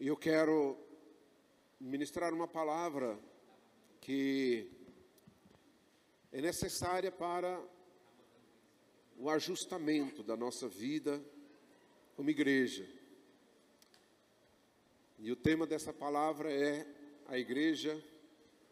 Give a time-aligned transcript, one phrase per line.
[0.00, 0.78] E eu quero
[1.78, 3.20] ministrar uma palavra
[4.00, 4.66] que
[6.32, 7.62] é necessária para
[9.18, 11.22] o ajustamento da nossa vida
[12.16, 12.88] como igreja.
[15.18, 16.86] E o tema dessa palavra é
[17.26, 18.02] a igreja,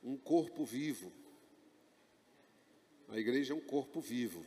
[0.02, 1.12] um corpo vivo.
[3.06, 4.46] A igreja é um corpo vivo.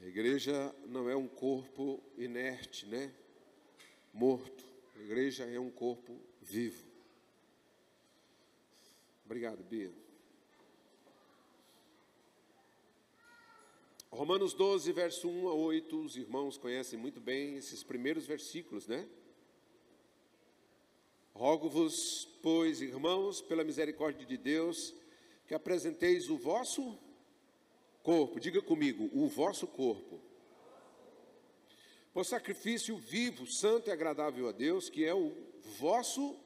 [0.00, 3.12] A igreja não é um corpo inerte, né?
[4.14, 4.69] Morto.
[5.00, 6.84] A igreja é um corpo vivo.
[9.24, 9.90] Obrigado, Bia.
[14.10, 19.08] Romanos 12, verso 1 a 8, os irmãos conhecem muito bem esses primeiros versículos, né?
[21.32, 24.94] Rogo-vos, pois, irmãos, pela misericórdia de Deus,
[25.46, 26.98] que apresenteis o vosso
[28.02, 30.20] corpo, diga comigo, o vosso corpo,
[32.12, 35.32] por sacrifício vivo, santo e agradável a Deus, que é o
[35.78, 36.36] vosso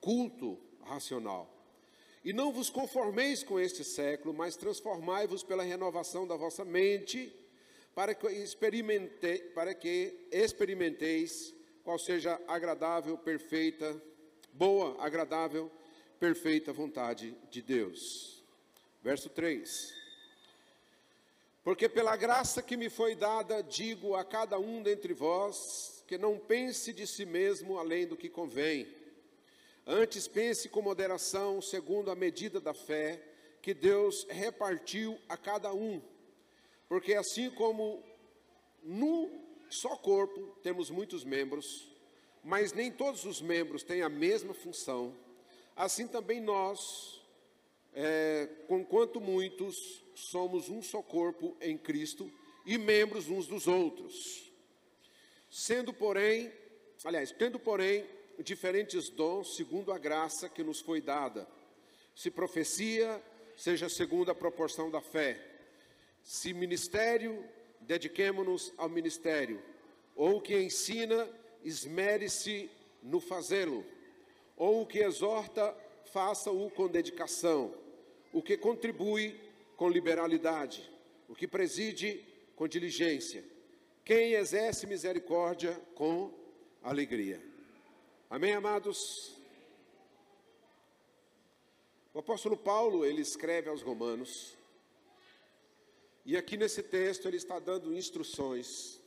[0.00, 1.52] culto racional.
[2.24, 7.32] E não vos conformeis com este século, mas transformai-vos pela renovação da vossa mente,
[7.94, 14.02] para que, experimente, para que experimenteis qual seja agradável, perfeita,
[14.52, 15.70] boa, agradável,
[16.18, 18.44] perfeita vontade de Deus.
[19.02, 20.05] Verso 3.
[21.66, 26.38] Porque pela graça que me foi dada, digo a cada um dentre vós, que não
[26.38, 28.86] pense de si mesmo além do que convém
[29.88, 33.22] Antes pense com moderação, segundo a medida da fé
[33.62, 36.02] que Deus repartiu a cada um.
[36.88, 38.02] Porque assim como
[38.82, 39.30] num
[39.70, 41.88] só corpo temos muitos membros,
[42.42, 45.16] mas nem todos os membros têm a mesma função,
[45.76, 47.24] assim também nós,
[47.98, 52.30] é, conquanto muitos, somos um só corpo em Cristo
[52.66, 54.52] e membros uns dos outros.
[55.50, 56.52] Sendo, porém,
[57.02, 58.04] aliás, tendo, porém,
[58.40, 61.48] diferentes dons segundo a graça que nos foi dada.
[62.14, 63.22] Se profecia,
[63.56, 65.40] seja segundo a proporção da fé.
[66.22, 67.42] Se ministério,
[67.80, 69.62] dediquemo-nos ao ministério.
[70.14, 71.26] Ou o que ensina,
[71.64, 72.70] esmere-se
[73.02, 73.86] no fazê-lo.
[74.54, 75.74] Ou o que exorta,
[76.12, 77.85] faça-o com dedicação.
[78.36, 79.40] O que contribui,
[79.78, 80.86] com liberalidade.
[81.26, 82.22] O que preside,
[82.54, 83.42] com diligência.
[84.04, 86.30] Quem exerce misericórdia, com
[86.82, 87.42] alegria.
[88.28, 89.34] Amém, amados?
[92.12, 94.54] O apóstolo Paulo, ele escreve aos Romanos,
[96.26, 99.00] e aqui nesse texto ele está dando instruções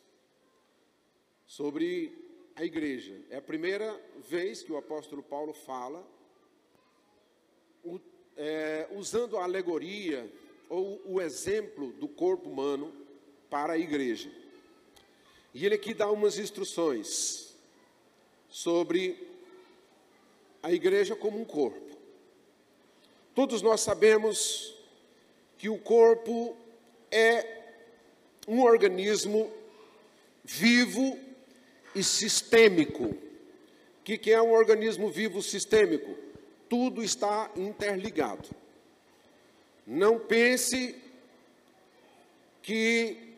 [1.45, 2.18] sobre
[2.56, 3.16] a igreja.
[3.29, 3.95] É a primeira
[4.28, 6.03] vez que o apóstolo Paulo fala,
[7.84, 8.00] o,
[8.39, 10.31] é, usando a alegoria
[10.69, 12.94] ou o exemplo do corpo humano
[13.50, 14.31] para a igreja.
[15.53, 17.53] E ele aqui dá umas instruções
[18.50, 19.27] sobre
[20.63, 21.97] a igreja como um corpo.
[23.35, 24.73] Todos nós sabemos
[25.57, 26.56] que o corpo
[27.11, 27.57] é
[28.47, 29.51] um organismo
[30.45, 31.19] vivo
[31.94, 33.03] e sistêmico.
[33.06, 36.28] O que é um organismo vivo sistêmico?
[36.69, 38.47] Tudo está interligado.
[39.85, 40.96] Não pense
[42.62, 43.34] que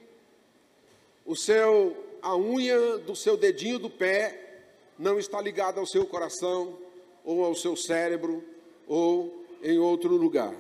[1.26, 4.62] o seu a unha do seu dedinho do pé
[4.98, 6.78] não está ligada ao seu coração,
[7.24, 8.44] ou ao seu cérebro,
[8.88, 10.56] ou em outro lugar.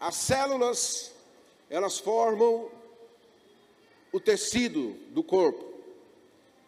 [0.00, 1.12] As células,
[1.68, 2.70] elas formam
[4.12, 5.66] o tecido do corpo.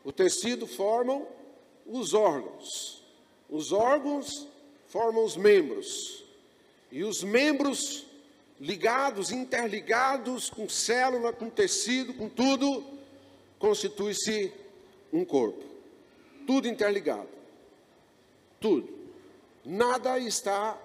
[0.05, 1.27] O tecido formam
[1.87, 3.00] os órgãos.
[3.51, 4.47] Os órgãos
[4.87, 6.25] formam os membros.
[6.91, 8.07] E os membros
[8.61, 12.85] ligados, interligados com célula, com tecido, com tudo,
[13.59, 14.53] constitui-se
[15.13, 15.71] um corpo
[16.51, 17.29] tudo interligado.
[18.59, 18.89] Tudo.
[19.65, 20.77] Nada está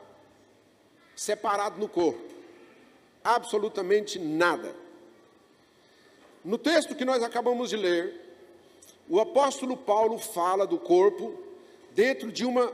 [1.15, 2.21] separado no corpo.
[3.23, 4.75] Absolutamente nada.
[6.43, 8.13] No texto que nós acabamos de ler,
[9.09, 11.35] o apóstolo Paulo fala do corpo
[11.95, 12.71] dentro de uma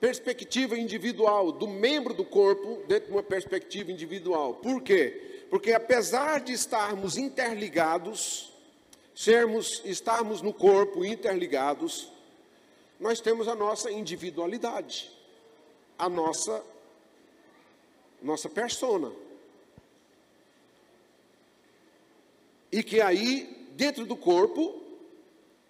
[0.00, 4.54] perspectiva individual, do membro do corpo dentro de uma perspectiva individual.
[4.54, 5.46] Por quê?
[5.50, 8.52] Porque apesar de estarmos interligados,
[9.14, 12.10] sermos, estarmos no corpo interligados,
[12.98, 15.10] nós temos a nossa individualidade,
[15.98, 16.62] a nossa
[18.22, 19.12] nossa persona.
[22.72, 24.82] E que aí, dentro do corpo,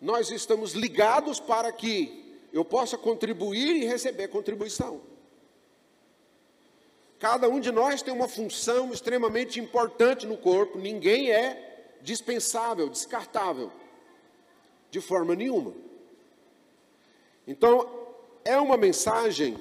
[0.01, 2.24] nós estamos ligados para que
[2.55, 5.01] eu possa contribuir e receber contribuição.
[7.19, 13.73] Cada um de nós tem uma função extremamente importante no corpo, ninguém é dispensável, descartável,
[14.89, 15.75] de forma nenhuma.
[17.45, 17.91] Então,
[18.45, 19.59] é uma mensagem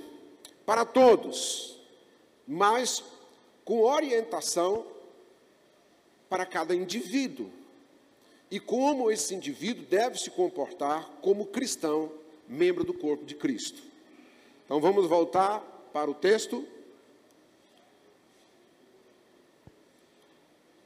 [0.64, 1.80] para todos,
[2.48, 3.04] mas
[3.66, 4.86] com orientação
[6.30, 7.50] para cada indivíduo.
[8.52, 12.12] E como esse indivíduo deve se comportar como cristão,
[12.48, 13.82] membro do corpo de Cristo.
[14.66, 15.60] Então vamos voltar
[15.94, 16.66] para o texto.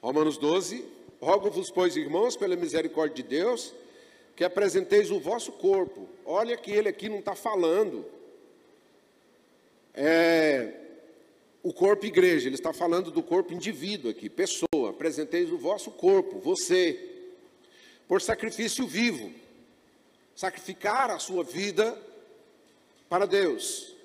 [0.02, 0.86] Romanos 12.
[1.20, 3.74] Rogo-vos, pois, irmãos, pela misericórdia de Deus,
[4.36, 6.08] que apresenteis o vosso corpo.
[6.26, 8.06] Olha que ele aqui não está falando.
[9.94, 10.74] É,
[11.64, 14.92] o corpo igreja, ele está falando do corpo indivíduo aqui, pessoa.
[14.92, 17.00] Apresenteis o vosso corpo, você,
[18.08, 19.32] por sacrifício vivo.
[20.38, 21.98] Sacrificar a sua vida
[23.10, 23.96] para Deus.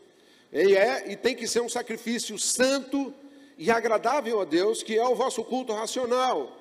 [0.50, 3.12] E, é, e tem que ser um sacrifício santo
[3.58, 6.56] e agradável a Deus, que é o vosso culto racional.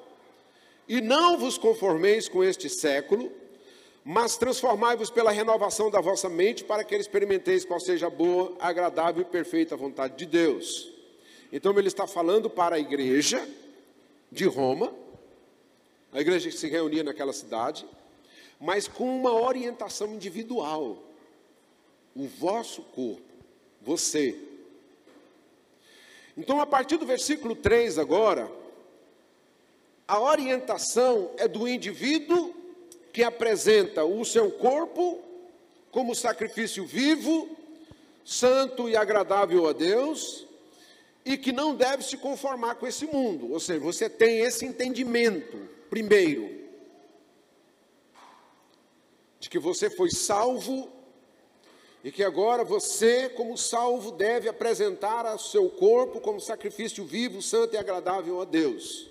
[0.90, 3.32] E não vos conformeis com este século,
[4.04, 9.22] mas transformai-vos pela renovação da vossa mente, para que experimenteis qual seja a boa, agradável
[9.22, 10.92] e perfeita vontade de Deus.
[11.50, 13.48] Então ele está falando para a igreja
[14.30, 14.94] de Roma,
[16.12, 17.86] a igreja que se reunia naquela cidade,
[18.62, 21.00] mas com uma orientação individual.
[22.16, 23.24] O vosso corpo,
[23.82, 24.38] você.
[26.38, 28.52] Então, a partir do versículo 3 agora,
[30.08, 32.54] a orientação é do indivíduo
[33.12, 35.20] que apresenta o seu corpo
[35.90, 37.50] como sacrifício vivo,
[38.24, 40.46] santo e agradável a Deus,
[41.26, 43.52] e que não deve se conformar com esse mundo.
[43.52, 45.58] Ou seja, você tem esse entendimento,
[45.90, 46.61] primeiro,
[49.42, 50.88] de que você foi salvo
[52.04, 57.74] e que agora você, como salvo, deve apresentar o seu corpo como sacrifício vivo, santo
[57.74, 59.10] e agradável a Deus.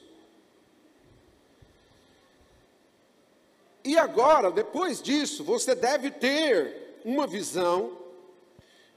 [3.83, 7.99] E agora, depois disso, você deve ter uma visão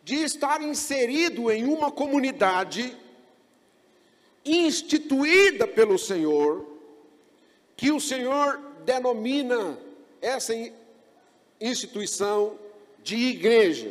[0.04, 2.96] de estar inserido em uma comunidade
[4.46, 6.64] instituída pelo Senhor,
[7.76, 9.80] que o Senhor denomina
[10.22, 10.54] essa
[11.64, 12.60] instituição
[13.02, 13.90] de igreja.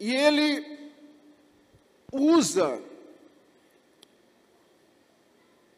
[0.00, 0.90] E ele
[2.10, 2.80] usa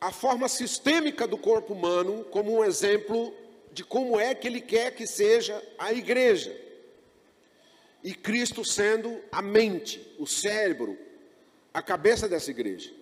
[0.00, 3.34] a forma sistêmica do corpo humano como um exemplo
[3.72, 6.56] de como é que ele quer que seja a igreja.
[8.02, 10.96] E Cristo sendo a mente, o cérebro,
[11.74, 12.92] a cabeça dessa igreja.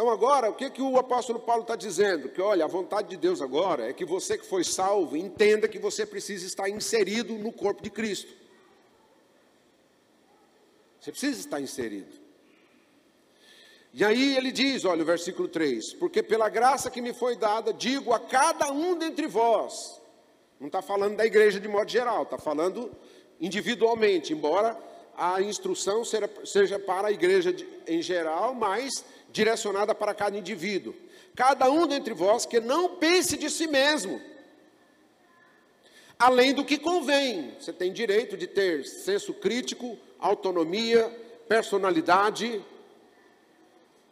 [0.00, 2.30] Então agora, o que, que o apóstolo Paulo está dizendo?
[2.30, 5.78] Que olha, a vontade de Deus agora é que você que foi salvo, entenda que
[5.78, 8.32] você precisa estar inserido no corpo de Cristo.
[10.98, 12.18] Você precisa estar inserido.
[13.92, 17.70] E aí ele diz, olha o versículo 3: Porque pela graça que me foi dada,
[17.70, 20.00] digo a cada um dentre vós,
[20.58, 22.90] não está falando da igreja de modo geral, está falando
[23.38, 24.78] individualmente, embora
[25.14, 27.54] a instrução seja para a igreja
[27.86, 30.94] em geral, mas direcionada para cada indivíduo.
[31.34, 34.20] Cada um dentre vós que não pense de si mesmo,
[36.18, 37.54] além do que convém.
[37.58, 41.08] Você tem direito de ter senso crítico, autonomia,
[41.48, 42.62] personalidade,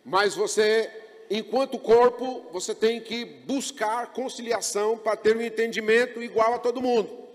[0.04, 0.90] mas você,
[1.30, 7.28] enquanto corpo, você tem que buscar conciliação para ter um entendimento igual a todo mundo.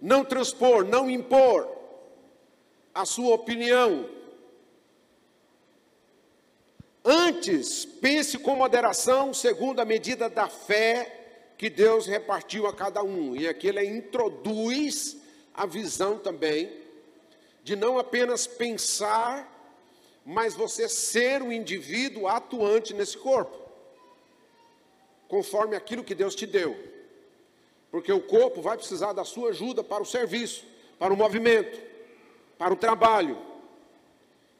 [0.00, 1.68] Não transpor, não impor
[2.94, 4.08] a sua opinião.
[7.04, 13.34] Antes, pense com moderação, segundo a medida da fé que Deus repartiu a cada um.
[13.36, 15.16] E aqui ele introduz
[15.54, 16.72] a visão também
[17.64, 19.52] de não apenas pensar
[20.24, 23.58] mas você ser um indivíduo atuante nesse corpo,
[25.28, 26.76] conforme aquilo que Deus te deu,
[27.90, 30.64] porque o corpo vai precisar da sua ajuda para o serviço,
[30.98, 31.80] para o movimento,
[32.56, 33.36] para o trabalho.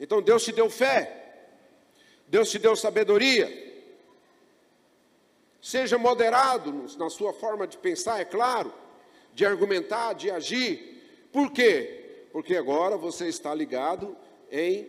[0.01, 1.22] Então Deus te deu fé,
[2.33, 3.47] Deus te deu sabedoria.
[5.61, 8.73] Seja moderado na sua forma de pensar, é claro,
[9.35, 11.29] de argumentar, de agir.
[11.31, 12.25] Por quê?
[12.33, 14.17] Porque agora você está ligado
[14.51, 14.89] em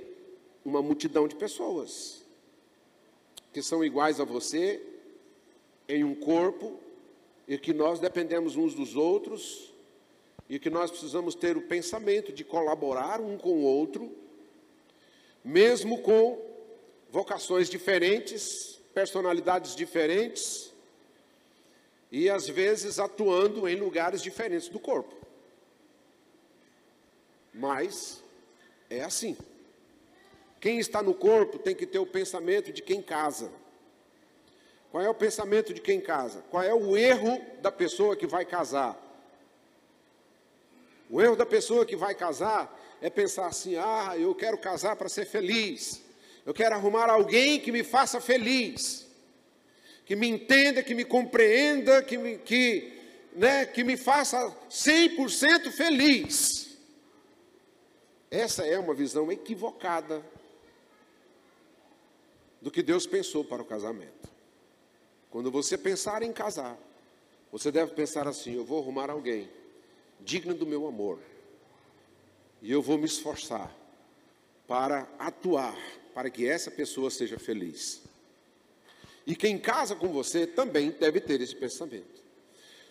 [0.64, 2.24] uma multidão de pessoas
[3.52, 4.82] que são iguais a você
[5.90, 6.80] em um corpo
[7.46, 9.74] e que nós dependemos uns dos outros
[10.48, 14.10] e que nós precisamos ter o pensamento de colaborar um com o outro,
[15.44, 16.53] mesmo com
[17.14, 20.74] vocações diferentes, personalidades diferentes
[22.12, 25.16] e às vezes atuando em lugares diferentes do corpo.
[27.54, 28.20] Mas
[28.90, 29.38] é assim.
[30.60, 33.52] Quem está no corpo tem que ter o pensamento de quem casa.
[34.90, 36.44] Qual é o pensamento de quem casa?
[36.50, 39.00] Qual é o erro da pessoa que vai casar?
[41.12, 45.10] O erro da pessoa que vai casar é pensar assim: ah, eu quero casar para
[45.10, 46.02] ser feliz.
[46.46, 49.08] Eu quero arrumar alguém que me faça feliz,
[50.06, 52.92] que me entenda, que me compreenda, que me, que,
[53.34, 54.38] né, que me faça
[54.70, 56.78] 100% feliz.
[58.30, 60.24] Essa é uma visão equivocada
[62.62, 64.30] do que Deus pensou para o casamento.
[65.30, 66.78] Quando você pensar em casar,
[67.52, 69.50] você deve pensar assim: eu vou arrumar alguém
[70.20, 71.20] digno do meu amor,
[72.62, 73.74] e eu vou me esforçar
[74.68, 75.78] para atuar
[76.14, 78.02] para que essa pessoa seja feliz.
[79.26, 82.22] E quem casa com você também deve ter esse pensamento.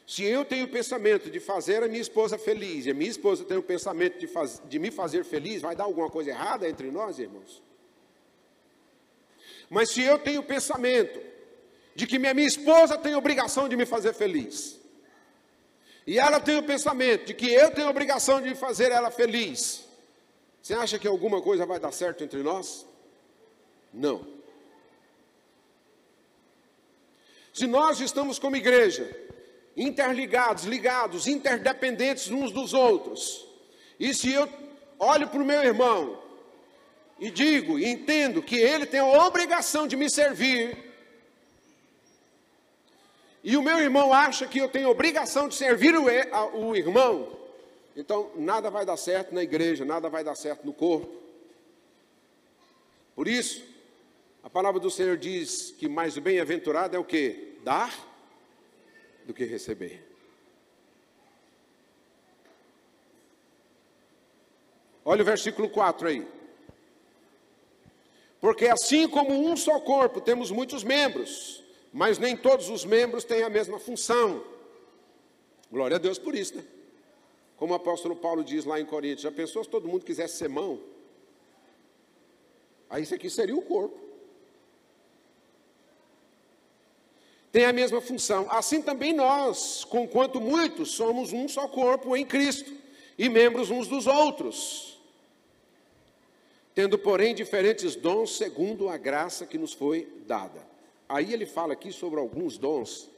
[0.06, 3.44] Se eu tenho o pensamento de fazer a minha esposa feliz, e a minha esposa
[3.44, 6.90] tem o pensamento de, faz, de me fazer feliz, vai dar alguma coisa errada entre
[6.90, 7.62] nós, irmãos?
[9.70, 11.20] Mas se eu tenho o pensamento
[11.94, 14.78] de que minha, minha esposa tem obrigação de me fazer feliz,
[16.06, 19.86] e ela tem o pensamento de que eu tenho obrigação de fazer ela feliz,
[20.60, 22.84] você acha que alguma coisa vai dar certo entre nós?
[23.92, 24.26] Não.
[27.52, 29.14] Se nós estamos como igreja,
[29.76, 33.46] interligados, ligados, interdependentes uns dos outros,
[34.00, 34.48] e se eu
[34.98, 36.22] olho para o meu irmão
[37.18, 40.92] e digo e entendo que ele tem a obrigação de me servir,
[43.44, 46.04] e o meu irmão acha que eu tenho obrigação de servir o,
[46.54, 47.36] o irmão,
[47.94, 51.20] então nada vai dar certo na igreja, nada vai dar certo no corpo.
[53.14, 53.62] Por isso,
[54.42, 57.58] a palavra do Senhor diz que mais bem-aventurado é o que?
[57.62, 57.94] Dar
[59.24, 60.04] do que receber.
[65.04, 66.26] Olha o versículo 4 aí.
[68.40, 73.44] Porque assim como um só corpo, temos muitos membros, mas nem todos os membros têm
[73.44, 74.44] a mesma função.
[75.70, 76.64] Glória a Deus por isso, né?
[77.56, 80.48] Como o apóstolo Paulo diz lá em Coríntios, já pensou se todo mundo quisesse ser
[80.48, 80.80] mão?
[82.90, 84.11] Aí isso aqui seria o corpo.
[87.52, 88.46] Tem a mesma função.
[88.50, 92.72] Assim também nós, conquanto muitos, somos um só corpo em Cristo
[93.18, 94.98] e membros uns dos outros.
[96.74, 100.66] Tendo, porém, diferentes dons segundo a graça que nos foi dada.
[101.06, 103.12] Aí ele fala aqui sobre alguns dons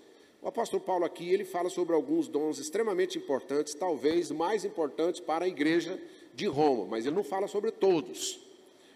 [0.44, 5.46] o apóstolo Paulo aqui, ele fala sobre alguns dons extremamente importantes, talvez mais importantes para
[5.46, 5.98] a igreja
[6.34, 8.43] de Roma, mas ele não fala sobre todos.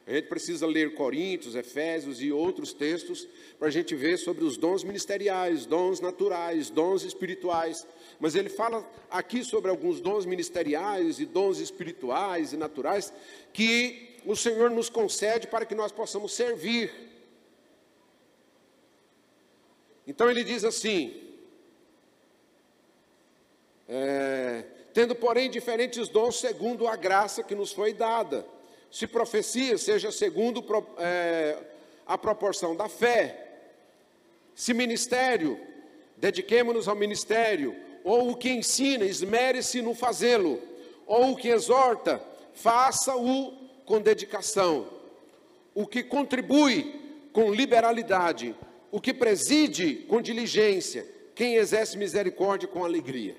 [0.09, 4.57] A gente precisa ler Coríntios, Efésios e outros textos para a gente ver sobre os
[4.57, 7.87] dons ministeriais, dons naturais, dons espirituais.
[8.19, 13.13] Mas ele fala aqui sobre alguns dons ministeriais e dons espirituais e naturais
[13.53, 16.91] que o Senhor nos concede para que nós possamos servir.
[20.07, 21.23] Então ele diz assim:
[23.87, 28.57] é, tendo, porém, diferentes dons segundo a graça que nos foi dada.
[28.91, 30.65] Se profecia, seja segundo
[30.99, 31.59] é,
[32.07, 33.47] a proporção da fé.
[34.55, 35.61] Se ministério,
[36.17, 37.77] dediquemo-nos ao ministério.
[38.03, 40.61] Ou o que ensina, esmere-se no fazê-lo.
[41.07, 42.23] Ou o que exorta,
[42.55, 43.53] faça-o
[43.85, 44.89] com dedicação.
[45.75, 48.55] O que contribui com liberalidade.
[48.91, 51.07] O que preside com diligência.
[51.35, 53.37] Quem exerce misericórdia com alegria.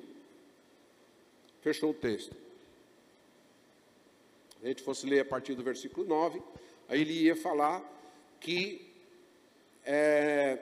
[1.62, 2.49] Fechou o texto.
[4.64, 6.42] A gente fosse ler a partir do versículo 9,
[6.88, 7.82] aí ele ia falar
[8.40, 8.90] que
[9.86, 10.60] é,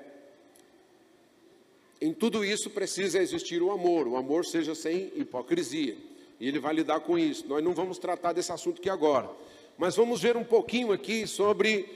[1.99, 5.97] em tudo isso precisa existir o amor, o amor seja sem hipocrisia.
[6.39, 7.47] E ele vai lidar com isso.
[7.47, 9.29] Nós não vamos tratar desse assunto aqui agora,
[9.77, 11.87] mas vamos ver um pouquinho aqui sobre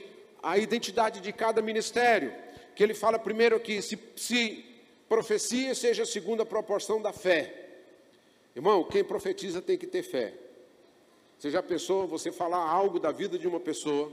[0.42, 2.34] a identidade de cada ministério.
[2.74, 4.64] Que ele fala primeiro aqui: se, se
[5.08, 7.54] profecia seja segundo a proporção da fé.
[8.56, 10.34] Irmão, quem profetiza tem que ter fé.
[11.42, 14.12] Você já pensou você falar algo da vida de uma pessoa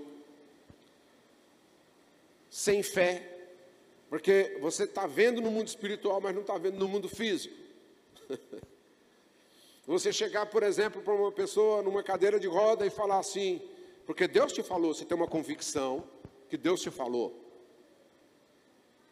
[2.50, 3.52] sem fé?
[4.10, 7.54] Porque você está vendo no mundo espiritual, mas não está vendo no mundo físico.
[9.86, 13.62] você chegar, por exemplo, para uma pessoa numa cadeira de roda e falar assim,
[14.08, 16.04] porque Deus te falou, você tem uma convicção
[16.50, 17.40] que Deus te falou.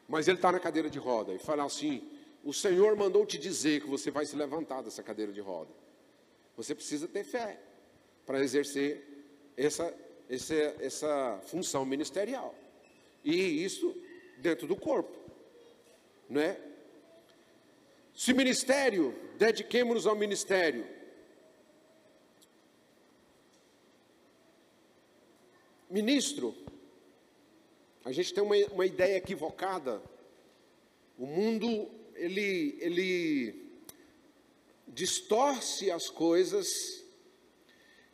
[0.07, 2.01] Mas ele está na cadeira de roda e falar assim,
[2.43, 5.69] o Senhor mandou te dizer que você vai se levantar dessa cadeira de roda.
[6.55, 7.59] Você precisa ter fé
[8.27, 9.03] para exercer
[9.55, 9.91] essa,
[10.29, 12.53] essa, essa função ministerial.
[13.23, 13.95] E isso
[14.37, 15.17] dentro do corpo.
[16.29, 16.59] Não é?
[18.13, 20.85] Se ministério, dediquemos-nos ao ministério.
[25.89, 26.53] Ministro,
[28.03, 30.01] a gente tem uma, uma ideia equivocada
[31.17, 33.71] O mundo, ele, ele
[34.87, 37.06] distorce as coisas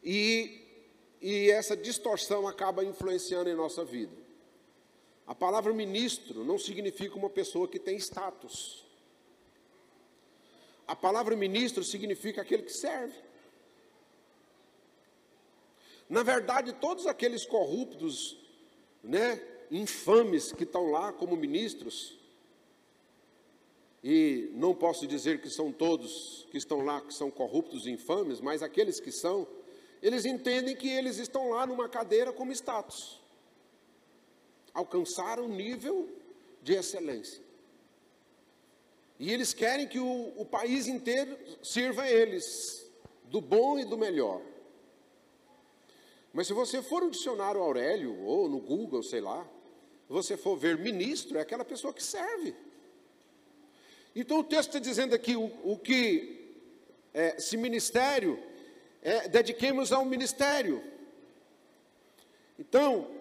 [0.04, 0.62] e,
[1.22, 4.16] e essa distorção acaba influenciando em nossa vida.
[5.26, 8.86] A palavra ministro não significa uma pessoa que tem status.
[10.86, 13.16] A palavra ministro significa aquele que serve.
[16.10, 18.38] Na verdade, todos aqueles corruptos,
[19.02, 19.42] né,
[19.72, 22.18] infames que estão lá como ministros,
[24.04, 28.42] e não posso dizer que são todos que estão lá que são corruptos e infames,
[28.42, 29.48] mas aqueles que são,
[30.04, 33.22] eles entendem que eles estão lá numa cadeira como status.
[34.74, 36.10] Alcançaram um nível
[36.62, 37.42] de excelência.
[39.18, 42.86] E eles querem que o, o país inteiro sirva a eles,
[43.26, 44.42] do bom e do melhor.
[46.34, 49.48] Mas se você for no dicionário Aurélio, ou no Google, sei lá,
[50.10, 52.54] você for ver ministro, é aquela pessoa que serve.
[54.14, 56.52] Então o texto está dizendo aqui o, o que
[57.14, 58.38] é, se ministério,
[59.04, 60.82] é, dediquemos ao ministério.
[62.58, 63.12] Então,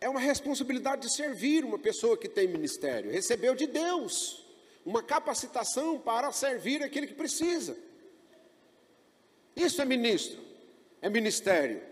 [0.00, 3.10] é uma responsabilidade de servir uma pessoa que tem ministério.
[3.10, 4.44] Recebeu de Deus
[4.84, 7.76] uma capacitação para servir aquele que precisa.
[9.54, 10.40] Isso é ministro,
[11.00, 11.82] é ministério.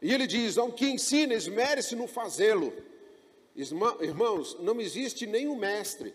[0.00, 2.72] E ele diz: ao que ensina, esmere-se no fazê-lo.
[3.54, 6.14] Irmãos, não existe nenhum mestre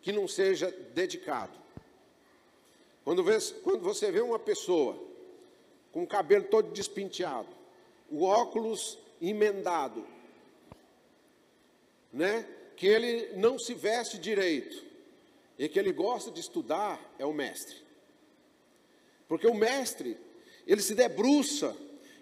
[0.00, 1.67] que não seja dedicado.
[3.08, 3.24] Quando,
[3.62, 5.02] quando você vê uma pessoa
[5.90, 7.48] com o cabelo todo despinteado,
[8.10, 10.06] o óculos emendado,
[12.12, 12.46] né?
[12.76, 14.84] Que ele não se veste direito
[15.58, 17.76] e que ele gosta de estudar, é o mestre.
[19.26, 20.14] Porque o mestre,
[20.66, 21.74] ele se debruça,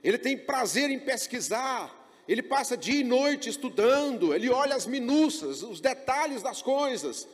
[0.05, 5.65] ele tem prazer em pesquisar, ele passa dia e noite estudando, ele olha as minúcias,
[5.65, 7.27] os detalhes das coisas,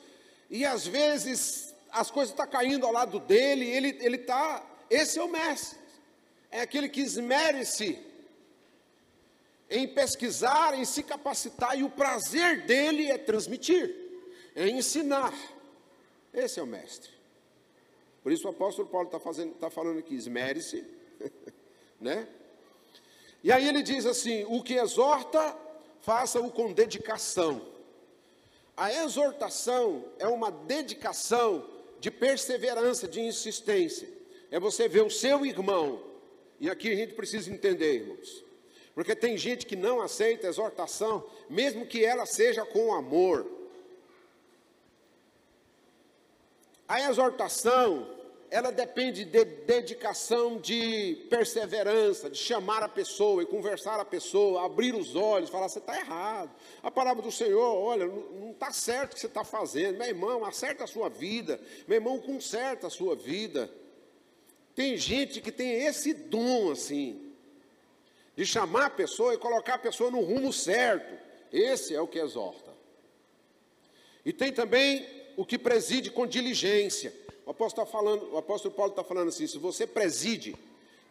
[0.48, 5.18] e às vezes as coisas estão tá caindo ao lado dele, ele ele está, esse
[5.18, 5.78] é o mestre,
[6.50, 7.98] é aquele que esmere-se
[9.68, 13.94] em pesquisar, em se capacitar, e o prazer dele é transmitir,
[14.54, 15.32] é ensinar.
[16.32, 17.10] Esse é o mestre.
[18.22, 19.18] Por isso o apóstolo Paulo está
[19.60, 20.84] tá falando aqui, esmere-se,
[22.00, 22.28] né?
[23.42, 25.56] E aí ele diz assim: o que exorta,
[26.00, 27.66] faça-o com dedicação.
[28.76, 31.68] A exortação é uma dedicação
[32.02, 34.08] de perseverança, de insistência.
[34.50, 36.02] É você ver o seu irmão,
[36.58, 38.44] e aqui a gente precisa entender, irmãos.
[38.92, 43.46] Porque tem gente que não aceita exortação, mesmo que ela seja com amor.
[46.88, 48.10] A exortação,
[48.52, 54.94] ela depende de dedicação, de perseverança, de chamar a pessoa e conversar a pessoa, abrir
[54.94, 56.50] os olhos, falar: você está errado.
[56.82, 59.96] A palavra do Senhor, olha, não está certo o que você está fazendo.
[59.96, 61.58] Meu irmão, acerta a sua vida.
[61.88, 63.70] Meu irmão, conserta a sua vida.
[64.74, 67.32] Tem gente que tem esse dom assim
[68.36, 71.18] de chamar a pessoa e colocar a pessoa no rumo certo.
[71.50, 72.70] Esse é o que exorta.
[74.26, 75.06] E tem também
[75.38, 77.14] o que preside com diligência.
[77.44, 80.56] O apóstolo, tá falando, o apóstolo Paulo está falando assim: se você preside,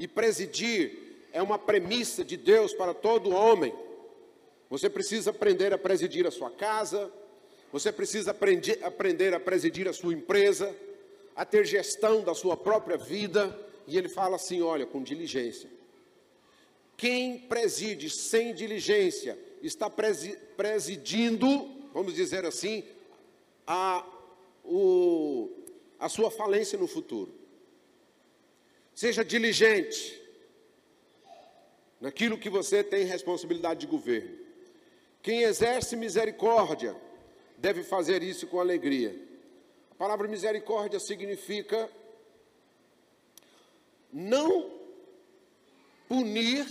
[0.02, 3.72] e presidir é uma premissa de Deus para todo homem,
[4.68, 7.12] você precisa aprender a presidir a sua casa,
[7.72, 10.76] você precisa aprender, aprender a presidir a sua empresa,
[11.36, 15.70] a ter gestão da sua própria vida, e ele fala assim: olha, com diligência.
[16.98, 19.88] Quem preside sem diligência está
[20.58, 21.48] presidindo,
[21.94, 22.84] vamos dizer assim,
[23.68, 24.04] a,
[24.66, 25.48] o,
[26.02, 27.32] a sua falência no futuro.
[28.94, 30.20] Seja diligente
[32.02, 34.36] naquilo que você tem responsabilidade de governo.
[35.22, 37.00] Quem exerce misericórdia
[37.56, 39.16] deve fazer isso com alegria.
[39.92, 41.88] A palavra misericórdia significa
[44.12, 44.72] não
[46.08, 46.66] punir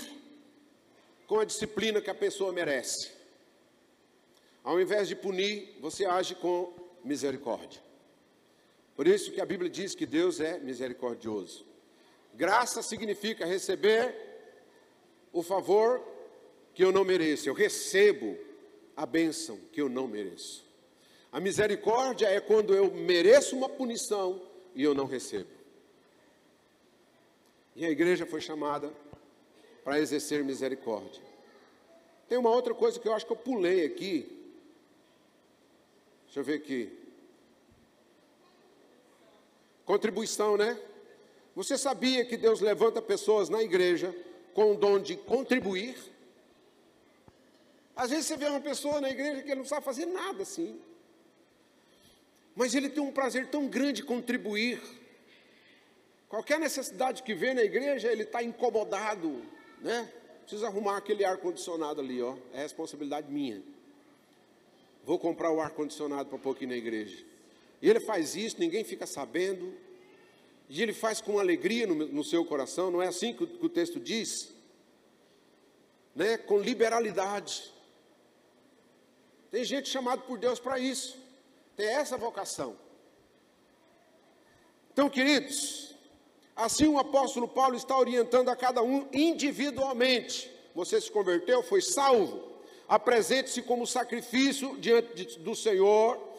[1.28, 3.12] com a disciplina que a pessoa merece.
[4.64, 7.89] Ao invés de punir, você age com misericórdia.
[9.00, 11.64] Por isso que a Bíblia diz que Deus é misericordioso.
[12.34, 14.14] Graça significa receber
[15.32, 16.06] o favor
[16.74, 17.48] que eu não mereço.
[17.48, 18.36] Eu recebo
[18.94, 20.62] a bênção que eu não mereço.
[21.32, 25.48] A misericórdia é quando eu mereço uma punição e eu não recebo.
[27.74, 28.92] E a igreja foi chamada
[29.82, 31.22] para exercer misericórdia.
[32.28, 34.54] Tem uma outra coisa que eu acho que eu pulei aqui.
[36.26, 36.99] Deixa eu ver aqui.
[39.90, 40.78] Contribuição, né?
[41.52, 44.14] Você sabia que Deus levanta pessoas na igreja
[44.54, 45.96] com o dom de contribuir?
[47.96, 50.80] Às vezes você vê uma pessoa na igreja que não sabe fazer nada assim.
[52.54, 54.80] Mas ele tem um prazer tão grande contribuir.
[56.28, 59.42] Qualquer necessidade que vê na igreja, ele está incomodado,
[59.80, 60.08] né?
[60.42, 62.36] Precisa arrumar aquele ar-condicionado ali, ó.
[62.52, 63.60] É responsabilidade minha.
[65.02, 67.29] Vou comprar o ar-condicionado para pôr aqui na igreja.
[67.80, 69.74] E ele faz isso, ninguém fica sabendo.
[70.68, 73.66] E ele faz com alegria no, no seu coração, não é assim que o, que
[73.66, 74.54] o texto diz?
[76.14, 76.36] Né?
[76.36, 77.72] Com liberalidade.
[79.50, 81.18] Tem gente chamada por Deus para isso.
[81.76, 82.76] Tem essa vocação.
[84.92, 85.96] Então, queridos,
[86.54, 90.50] assim o apóstolo Paulo está orientando a cada um individualmente.
[90.74, 92.48] Você se converteu, foi salvo.
[92.86, 96.29] Apresente-se como sacrifício diante do Senhor,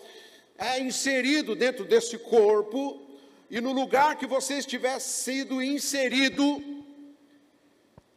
[0.61, 3.01] é inserido dentro desse corpo,
[3.49, 6.63] e no lugar que você estiver sido inserido,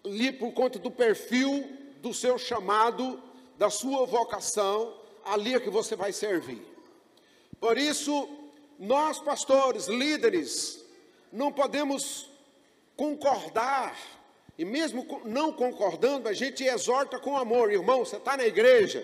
[0.04, 1.66] ali por conta do perfil
[2.02, 3.20] do seu chamado,
[3.56, 6.62] da sua vocação, ali é que você vai servir.
[7.58, 8.28] Por isso,
[8.78, 10.84] nós pastores, líderes,
[11.32, 12.28] não podemos
[12.94, 13.96] concordar,
[14.58, 19.02] e mesmo não concordando, a gente exorta com amor, irmão, você está na igreja,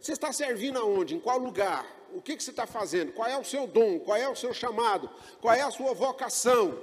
[0.00, 1.14] você está servindo aonde?
[1.14, 1.99] Em qual lugar?
[2.12, 3.12] O que, que você está fazendo?
[3.12, 3.98] Qual é o seu dom?
[4.00, 5.10] Qual é o seu chamado?
[5.40, 6.78] Qual é a sua vocação?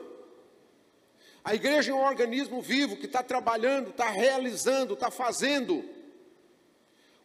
[1.43, 5.97] A igreja é um organismo vivo que está trabalhando, está realizando, está fazendo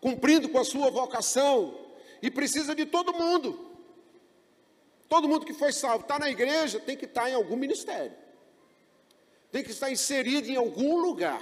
[0.03, 1.79] cumprindo com a sua vocação,
[2.21, 3.71] e precisa de todo mundo.
[5.09, 8.12] Todo mundo que foi salvo, está na igreja, tem que estar em algum ministério,
[9.53, 11.41] tem que estar inserido em algum lugar,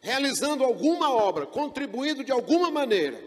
[0.00, 3.18] realizando alguma obra, contribuindo de alguma maneira.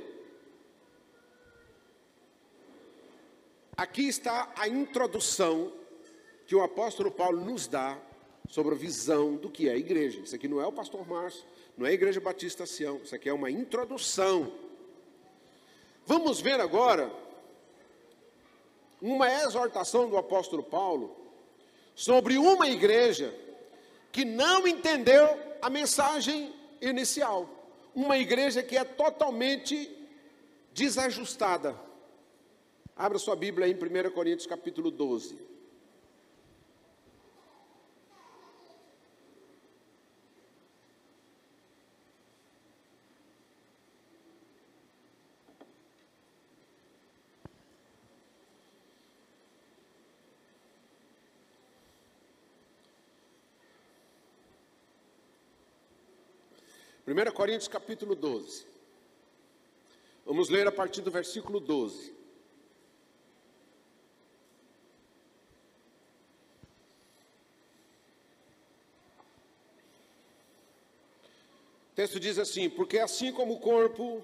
[3.79, 5.71] Aqui está a introdução
[6.45, 7.97] que o apóstolo Paulo nos dá
[8.49, 10.19] sobre a visão do que é a igreja.
[10.19, 11.45] Isso aqui não é o pastor Márcio,
[11.77, 14.51] não é a Igreja Batista Sião, isso aqui é uma introdução.
[16.05, 17.09] Vamos ver agora
[19.01, 21.15] uma exortação do apóstolo Paulo
[21.95, 23.33] sobre uma igreja
[24.11, 27.49] que não entendeu a mensagem inicial.
[27.95, 29.89] Uma igreja que é totalmente
[30.73, 31.87] desajustada.
[32.99, 35.39] Abra sua Bíblia em 1 Coríntios capítulo 12.
[57.07, 58.67] 1 Coríntios capítulo 12.
[60.25, 62.18] Vamos ler a partir do versículo 12.
[71.99, 74.23] Texto diz assim: Porque assim como o corpo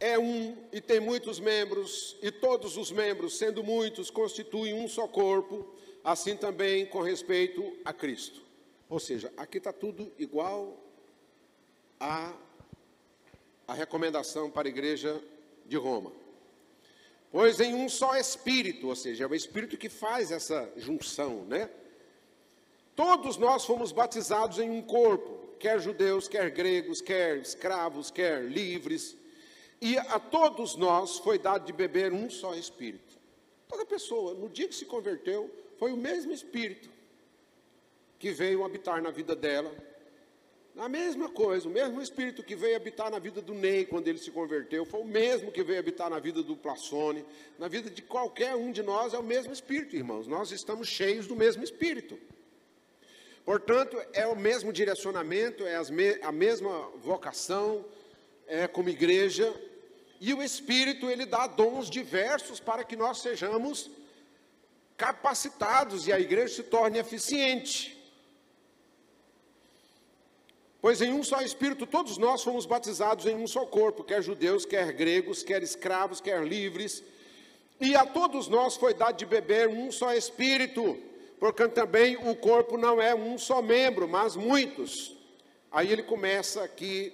[0.00, 5.06] é um e tem muitos membros, e todos os membros, sendo muitos, constituem um só
[5.06, 5.68] corpo,
[6.02, 8.40] assim também com respeito a Cristo.
[8.88, 10.82] Ou seja, aqui está tudo igual
[12.00, 12.32] a,
[13.68, 15.22] a recomendação para a igreja
[15.66, 16.10] de Roma.
[17.30, 21.68] Pois em um só Espírito, ou seja, é o Espírito que faz essa junção, né?
[22.94, 29.16] Todos nós fomos batizados em um corpo, quer judeus, quer gregos, quer escravos, quer livres,
[29.80, 33.18] e a todos nós foi dado de beber um só Espírito.
[33.68, 36.88] Toda pessoa, no dia que se converteu, foi o mesmo Espírito
[38.18, 39.74] que veio habitar na vida dela,
[40.76, 44.18] a mesma coisa, o mesmo Espírito que veio habitar na vida do Ney quando ele
[44.18, 47.24] se converteu, foi o mesmo que veio habitar na vida do Plassone,
[47.58, 50.26] na vida de qualquer um de nós, é o mesmo Espírito, irmãos.
[50.26, 52.18] Nós estamos cheios do mesmo Espírito.
[53.46, 55.76] Portanto, é o mesmo direcionamento, é
[56.20, 57.84] a mesma vocação,
[58.44, 59.54] é como igreja,
[60.20, 63.88] e o Espírito ele dá dons diversos para que nós sejamos
[64.96, 67.96] capacitados e a igreja se torne eficiente.
[70.80, 74.66] Pois em um só Espírito todos nós fomos batizados em um só corpo, quer judeus,
[74.66, 77.00] quer gregos, quer escravos, quer livres,
[77.80, 80.98] e a todos nós foi dado de beber um só Espírito,
[81.38, 85.16] porque também o corpo não é um só membro, mas muitos.
[85.70, 87.12] Aí ele começa aqui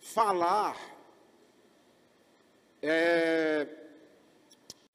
[0.00, 0.76] falar
[2.82, 3.66] é,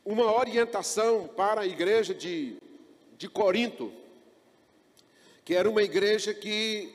[0.03, 2.57] uma orientação para a igreja de,
[3.17, 3.93] de Corinto
[5.49, 6.93] que era uma igreja que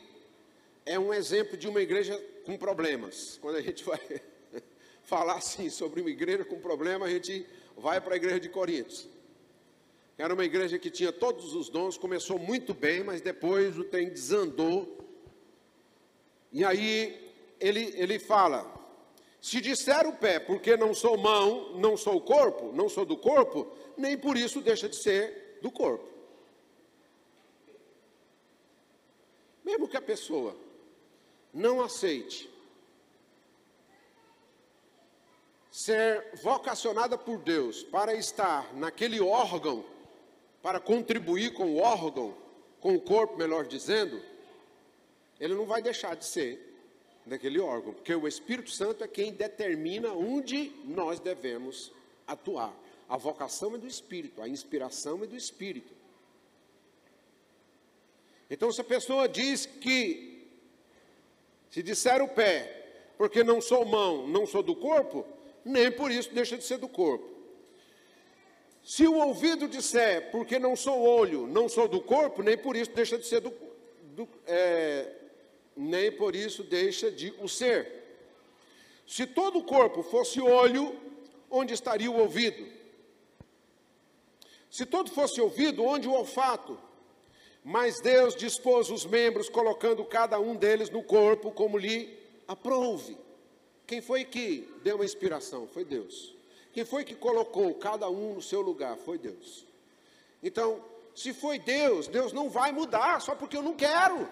[0.86, 3.36] é um exemplo de uma igreja com problemas.
[3.42, 3.98] Quando a gente vai
[5.02, 7.44] falar assim sobre uma igreja com problema, a gente
[7.76, 9.08] vai para a igreja de Coríntios.
[10.16, 14.08] Era uma igreja que tinha todos os dons, começou muito bem, mas depois o trem
[14.08, 14.98] desandou.
[16.52, 18.72] E aí ele, ele fala:
[19.40, 23.70] se disser o pé, porque não sou mão, não sou corpo, não sou do corpo,
[23.96, 26.08] nem por isso deixa de ser do corpo.
[29.64, 30.56] Mesmo que a pessoa
[31.52, 32.48] não aceite
[35.70, 39.84] ser vocacionada por Deus para estar naquele órgão,
[40.64, 42.34] para contribuir com o órgão,
[42.80, 44.18] com o corpo, melhor dizendo,
[45.38, 46.58] ele não vai deixar de ser
[47.26, 51.92] daquele órgão, porque o Espírito Santo é quem determina onde nós devemos
[52.26, 52.74] atuar.
[53.06, 55.92] A vocação é do Espírito, a inspiração é do Espírito.
[58.48, 60.48] Então, se a pessoa diz que,
[61.70, 65.26] se disser o pé, porque não sou mão, não sou do corpo,
[65.62, 67.33] nem por isso deixa de ser do corpo.
[68.84, 72.90] Se o ouvido disser, porque não sou olho, não sou do corpo, nem por isso
[72.90, 73.50] deixa de ser do,
[74.14, 75.10] do é,
[75.74, 78.04] nem por isso deixa de o ser.
[79.06, 80.94] Se todo o corpo fosse olho,
[81.50, 82.66] onde estaria o ouvido?
[84.70, 86.78] Se todo fosse ouvido, onde o olfato?
[87.64, 93.16] Mas Deus dispôs os membros, colocando cada um deles no corpo como lhe aprouve.
[93.86, 95.66] Quem foi que deu a inspiração?
[95.66, 96.33] Foi Deus.
[96.74, 98.96] Quem foi que colocou cada um no seu lugar?
[98.96, 99.64] Foi Deus.
[100.42, 100.84] Então,
[101.14, 104.28] se foi Deus, Deus não vai mudar só porque eu não quero.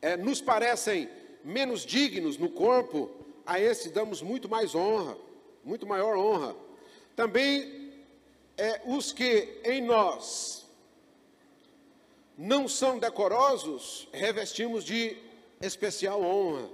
[0.00, 1.10] é, nos parecem
[1.42, 3.10] menos dignos no corpo,
[3.44, 5.18] a esse damos muito mais honra,
[5.64, 6.54] muito maior honra.
[7.16, 7.92] Também
[8.56, 10.63] é, os que em nós
[12.36, 15.16] não são decorosos, revestimos de
[15.60, 16.68] especial honra.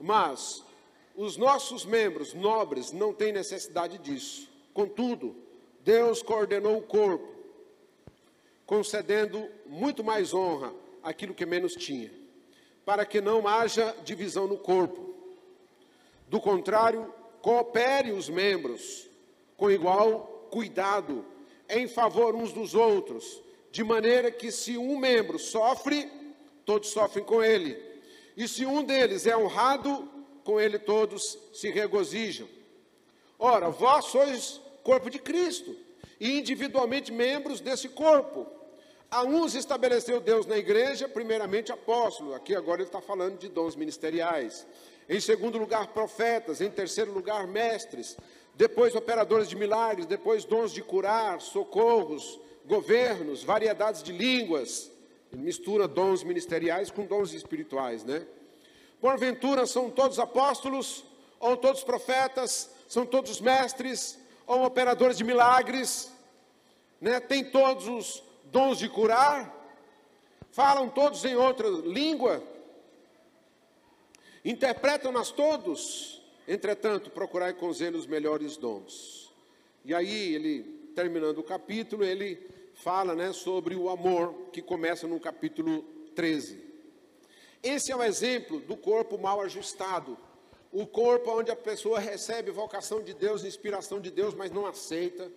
[0.00, 0.64] Mas
[1.14, 4.48] os nossos membros nobres não têm necessidade disso.
[4.72, 5.36] Contudo,
[5.80, 7.28] Deus coordenou o corpo,
[8.64, 12.10] concedendo muito mais honra àquilo que menos tinha,
[12.84, 15.14] para que não haja divisão no corpo.
[16.28, 17.12] Do contrário,
[17.42, 19.08] coopere os membros
[19.56, 21.24] com igual cuidado
[21.68, 26.08] em favor uns dos outros de maneira que se um membro sofre,
[26.64, 27.76] todos sofrem com ele.
[28.36, 30.08] E se um deles é honrado,
[30.44, 32.46] com ele todos se regozijam.
[33.38, 35.74] Ora, vós sois corpo de Cristo
[36.20, 38.46] e individualmente membros desse corpo.
[39.10, 43.74] A uns estabeleceu Deus na igreja, primeiramente apóstolos, aqui agora ele está falando de dons
[43.74, 44.66] ministeriais.
[45.08, 46.60] Em segundo lugar, profetas.
[46.60, 48.16] Em terceiro lugar, mestres.
[48.54, 50.06] Depois, operadores de milagres.
[50.06, 54.90] Depois, dons de curar, socorros, governos, variedades de línguas.
[55.32, 58.26] Ele mistura dons ministeriais com dons espirituais, né?
[59.00, 61.04] Porventura são todos apóstolos,
[61.40, 66.12] ou todos profetas, são todos mestres, ou operadores de milagres,
[67.00, 67.18] né?
[67.18, 69.52] Tem todos os dons de curar,
[70.52, 72.42] falam todos em outra língua,
[74.44, 79.32] interpretam-nas todos, entretanto, procurai com zelo os melhores dons.
[79.84, 82.38] E aí ele, terminando o capítulo, ele
[82.74, 85.82] fala né, sobre o amor, que começa no capítulo
[86.14, 86.62] 13.
[87.62, 90.18] Esse é o exemplo do corpo mal ajustado.
[90.72, 95.30] O corpo onde a pessoa recebe vocação de Deus, inspiração de Deus, mas não aceita.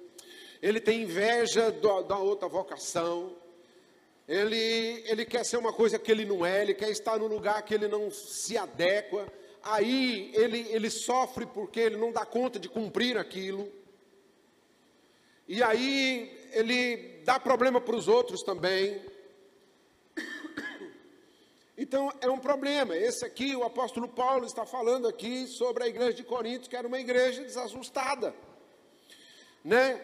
[0.62, 3.36] Ele tem inveja do, da outra vocação.
[4.28, 7.62] Ele, ele quer ser uma coisa que ele não é, ele quer estar no lugar
[7.64, 9.32] que ele não se adequa.
[9.62, 13.72] Aí ele, ele sofre porque ele não dá conta de cumprir aquilo.
[15.48, 19.02] E aí ele dá problema para os outros também.
[21.78, 22.96] Então é um problema.
[22.96, 26.88] Esse aqui, o apóstolo Paulo está falando aqui sobre a igreja de Corinto, que era
[26.88, 28.34] uma igreja desajustada.
[29.64, 30.02] Né?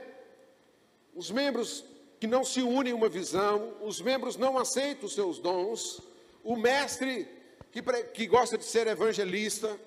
[1.15, 1.85] Os membros
[2.19, 6.01] que não se unem em uma visão, os membros não aceitam os seus dons,
[6.43, 7.27] o mestre
[7.71, 9.79] que, que gosta de ser evangelista,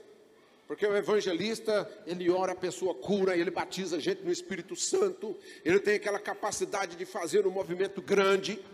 [0.67, 5.37] porque o evangelista, ele ora, a pessoa cura, ele batiza a gente no Espírito Santo,
[5.65, 8.65] ele tem aquela capacidade de fazer um movimento grande.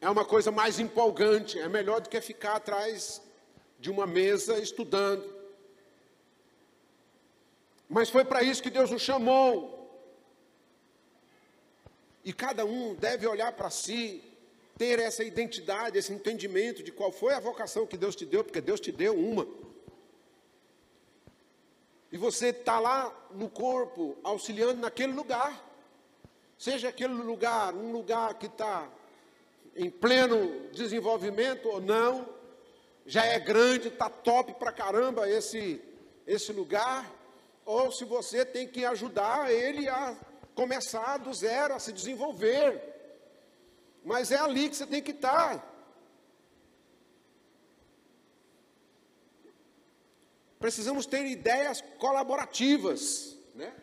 [0.00, 3.20] É uma coisa mais empolgante, é melhor do que ficar atrás
[3.80, 5.24] de uma mesa estudando.
[7.88, 9.72] Mas foi para isso que Deus o chamou.
[12.24, 14.22] E cada um deve olhar para si,
[14.76, 18.60] ter essa identidade, esse entendimento de qual foi a vocação que Deus te deu, porque
[18.60, 19.46] Deus te deu uma.
[22.10, 25.62] E você está lá no corpo, auxiliando naquele lugar.
[26.56, 28.88] Seja aquele lugar um lugar que está
[29.76, 32.28] em pleno desenvolvimento ou não,
[33.04, 35.80] já é grande, está top para caramba esse,
[36.26, 37.10] esse lugar,
[37.66, 40.16] ou se você tem que ajudar ele a
[40.54, 42.93] começar do zero, a se desenvolver.
[44.04, 45.72] Mas é ali que você tem que estar.
[50.58, 53.74] Precisamos ter ideias colaborativas, né?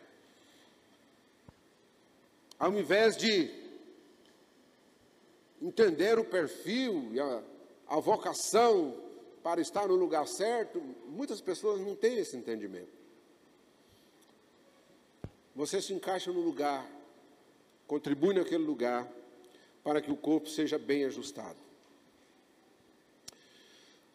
[2.57, 3.49] Ao invés de
[5.61, 7.43] entender o perfil e a,
[7.87, 8.95] a vocação
[9.43, 13.01] para estar no lugar certo, muitas pessoas não têm esse entendimento.
[15.55, 16.87] Você se encaixa no lugar,
[17.87, 19.11] contribui naquele lugar,
[19.83, 21.57] para que o corpo seja bem ajustado.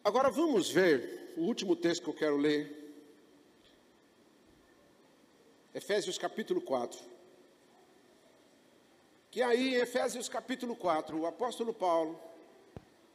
[0.03, 2.75] Agora vamos ver o último texto que eu quero ler.
[5.73, 6.99] Efésios capítulo 4.
[9.29, 12.19] Que aí, em Efésios capítulo 4, o apóstolo Paulo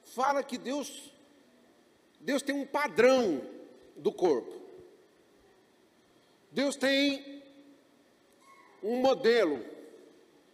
[0.04, 1.10] fala que Deus,
[2.20, 3.42] Deus tem um padrão
[3.96, 4.60] do corpo.
[6.50, 7.42] Deus tem
[8.82, 9.71] um modelo.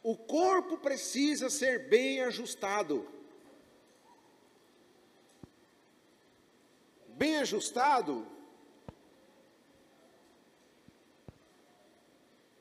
[0.03, 3.07] O corpo precisa ser bem ajustado.
[7.09, 8.27] Bem ajustado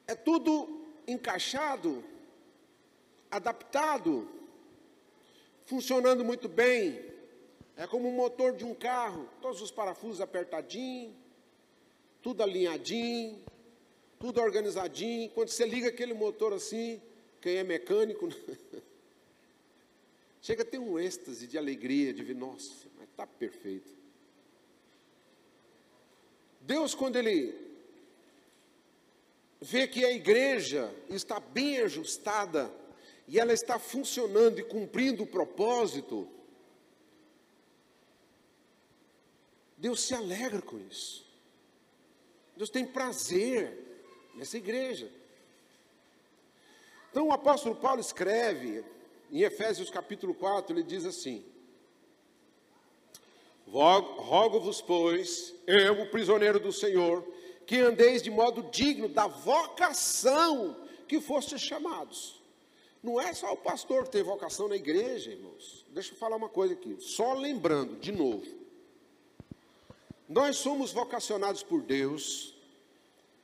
[0.08, 2.04] é tudo encaixado,
[3.30, 4.28] adaptado,
[5.66, 7.06] funcionando muito bem.
[7.76, 11.14] É como o motor de um carro, todos os parafusos apertadinhos,
[12.22, 13.44] tudo alinhadinho,
[14.18, 15.30] tudo organizadinho.
[15.32, 17.02] Quando você liga aquele motor assim,
[17.48, 18.28] quem é mecânico,
[20.42, 23.90] chega a ter um êxtase de alegria, de ver, nossa, mas está perfeito.
[26.60, 27.56] Deus, quando Ele
[29.62, 32.70] vê que a igreja está bem ajustada,
[33.30, 36.30] e ela está funcionando e cumprindo o propósito,
[39.78, 41.26] Deus se alegra com isso.
[42.58, 43.74] Deus tem prazer
[44.36, 45.10] nessa igreja.
[47.18, 48.86] Então o apóstolo Paulo escreve
[49.32, 51.44] em Efésios capítulo 4, ele diz assim:
[53.66, 57.28] Rogo-vos, pois, eu, o prisioneiro do Senhor,
[57.66, 60.78] que andeis de modo digno da vocação
[61.08, 62.40] que fostes chamados.
[63.02, 65.88] Não é só o pastor que tem vocação na igreja, irmãos.
[65.90, 68.46] Deixa eu falar uma coisa aqui, só lembrando de novo.
[70.30, 72.54] Nós somos vocacionados por Deus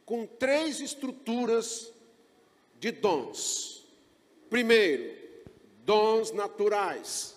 [0.06, 1.92] com três estruturas
[2.84, 3.88] de dons.
[4.50, 5.16] Primeiro,
[5.86, 7.34] dons naturais.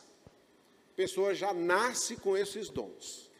[0.91, 3.31] A pessoa já nasce com esses dons.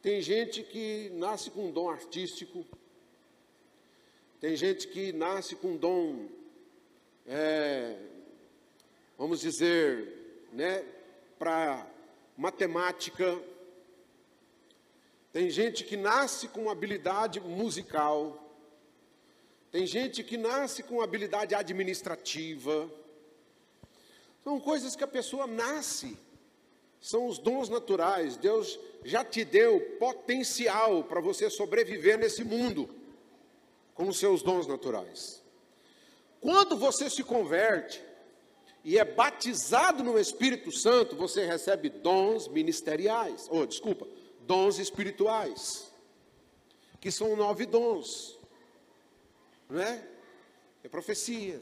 [0.00, 2.66] Tem gente que nasce com um dom artístico,
[4.40, 6.26] tem gente que nasce com um dom,
[7.26, 7.98] é,
[9.18, 10.82] vamos dizer, né,
[11.38, 11.86] para
[12.34, 13.38] matemática,
[15.34, 18.49] tem gente que nasce com habilidade musical.
[19.70, 22.90] Tem gente que nasce com habilidade administrativa.
[24.42, 26.18] São coisas que a pessoa nasce.
[27.00, 28.36] São os dons naturais.
[28.36, 32.88] Deus já te deu potencial para você sobreviver nesse mundo
[33.94, 35.42] com os seus dons naturais.
[36.40, 38.02] Quando você se converte
[38.82, 43.46] e é batizado no Espírito Santo, você recebe dons ministeriais.
[43.50, 44.08] Oh, desculpa,
[44.40, 45.92] dons espirituais,
[46.98, 48.39] que são nove dons,
[49.70, 50.06] não é?
[50.82, 51.60] É profecia,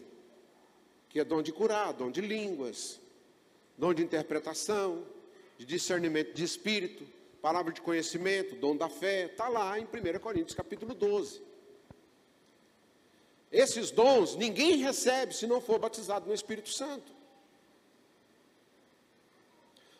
[1.09, 3.01] que é dom de curar, dom de línguas,
[3.77, 5.05] dom de interpretação,
[5.57, 7.07] de discernimento de espírito,
[7.41, 11.43] palavra de conhecimento, dom da fé, está lá em 1 Coríntios capítulo 12.
[13.51, 17.13] Esses dons ninguém recebe se não for batizado no Espírito Santo.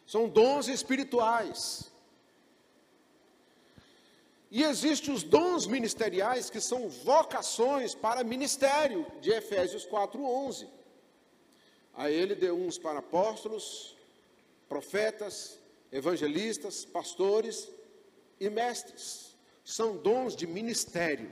[0.07, 1.91] São dons espirituais.
[4.51, 10.69] E existem os dons ministeriais, que são vocações para ministério, de Efésios 4:11.
[11.95, 13.97] A ele deu uns para apóstolos,
[14.69, 15.59] profetas,
[15.93, 17.69] evangelistas, pastores
[18.41, 19.37] e mestres.
[19.65, 21.31] São dons de ministério.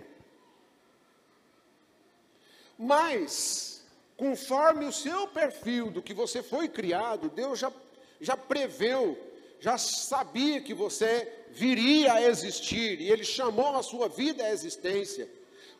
[2.78, 3.82] Mas,
[4.16, 7.72] conforme o seu perfil do que você foi criado, Deus já,
[8.20, 9.18] já preveu,
[9.60, 15.28] já sabia que você viria a existir, e Ele chamou a sua vida à existência.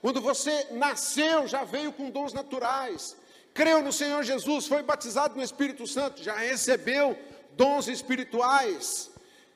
[0.01, 3.17] Quando você nasceu, já veio com dons naturais,
[3.53, 7.19] creu no Senhor Jesus, foi batizado no Espírito Santo, já recebeu
[7.53, 9.11] dons espirituais,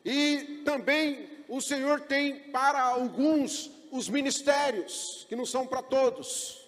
[0.05, 6.59] e também o Senhor tem para alguns os ministérios, que não são para todos.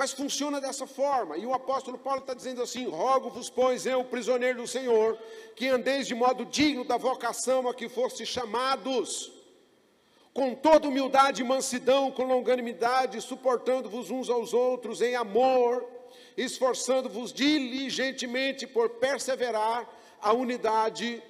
[0.00, 4.62] Mas funciona dessa forma, e o apóstolo Paulo está dizendo assim: Rogo-vos, pois eu, prisioneiro
[4.62, 5.18] do Senhor,
[5.54, 9.30] que andeis de modo digno da vocação a que foste chamados,
[10.32, 15.86] com toda humildade e mansidão, com longanimidade, suportando-vos uns aos outros em amor,
[16.34, 19.86] esforçando-vos diligentemente por perseverar
[20.22, 21.22] a unidade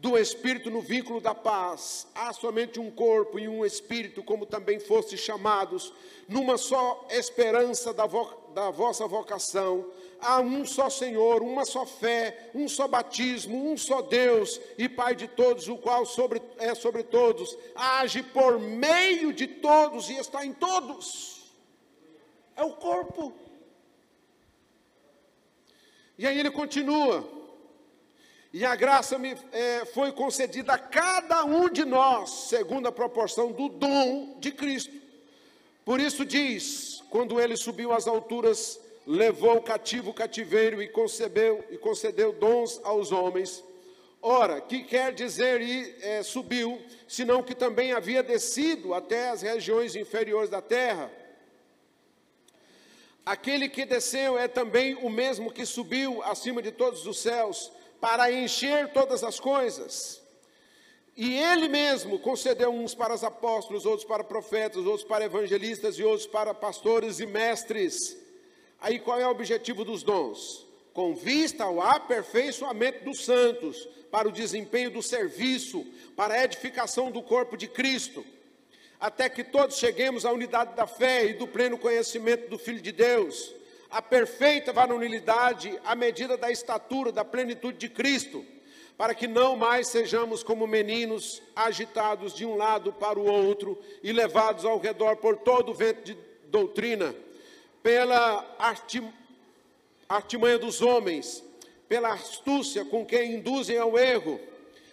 [0.00, 2.06] do Espírito no vínculo da paz.
[2.14, 5.92] Há somente um corpo e um Espírito, como também fostes chamados,
[6.28, 9.90] numa só esperança da, vo da vossa vocação.
[10.20, 15.14] Há um só Senhor, uma só fé, um só batismo, um só Deus e Pai
[15.14, 20.44] de todos, o qual sobre, é sobre todos, age por meio de todos e está
[20.44, 21.52] em todos.
[22.56, 23.32] É o corpo.
[26.16, 27.37] E aí ele continua.
[28.52, 33.52] E a graça me é, foi concedida a cada um de nós, segundo a proporção
[33.52, 34.94] do dom de Cristo.
[35.84, 41.62] Por isso diz: quando ele subiu às alturas, levou o cativo o cativeiro e concebeu
[41.70, 43.62] e concedeu dons aos homens.
[44.20, 49.94] Ora, que quer dizer e é, subiu, senão que também havia descido até as regiões
[49.94, 51.10] inferiores da terra.
[53.24, 57.70] Aquele que desceu é também o mesmo que subiu acima de todos os céus
[58.00, 60.22] para encher todas as coisas.
[61.16, 66.04] E ele mesmo concedeu uns para os apóstolos, outros para profetas, outros para evangelistas e
[66.04, 68.16] outros para pastores e mestres.
[68.80, 70.64] Aí qual é o objetivo dos dons?
[70.92, 75.84] Com vista ao aperfeiçoamento dos santos, para o desempenho do serviço,
[76.16, 78.24] para a edificação do corpo de Cristo,
[78.98, 82.92] até que todos cheguemos à unidade da fé e do pleno conhecimento do Filho de
[82.92, 83.57] Deus
[83.90, 88.44] a perfeita varonilidade à medida da estatura, da plenitude de Cristo,
[88.96, 94.12] para que não mais sejamos como meninos agitados de um lado para o outro e
[94.12, 96.18] levados ao redor por todo o vento de
[96.48, 97.14] doutrina,
[97.82, 98.56] pela
[100.08, 101.42] artimanha dos homens,
[101.88, 104.38] pela astúcia com que induzem ao erro,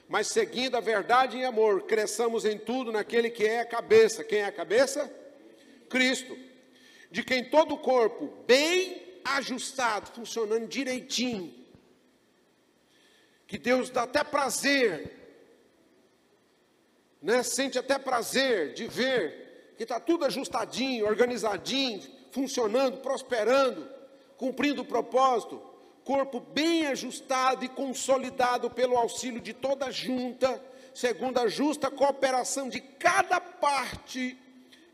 [0.07, 4.23] mas seguindo a verdade em amor, cresçamos em tudo naquele que é a cabeça.
[4.23, 5.11] Quem é a cabeça?
[5.89, 6.37] Cristo
[7.15, 11.49] de quem todo o corpo, bem ajustado, funcionando direitinho,
[13.47, 15.15] que Deus dá até prazer,
[17.21, 17.41] né?
[17.41, 22.01] sente até prazer de ver que está tudo ajustadinho, organizadinho,
[22.31, 23.89] funcionando, prosperando,
[24.35, 25.63] cumprindo o propósito,
[26.03, 30.61] corpo bem ajustado e consolidado pelo auxílio de toda a junta,
[30.93, 34.37] segundo a justa cooperação de cada parte,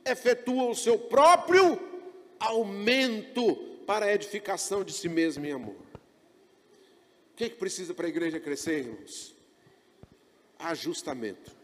[0.06, 1.91] efetua o seu próprio
[2.42, 5.76] aumento para a edificação de si mesmo em amor.
[7.32, 9.36] O que, é que precisa para a igreja crescer, irmãos?
[10.60, 11.56] Ajustamento.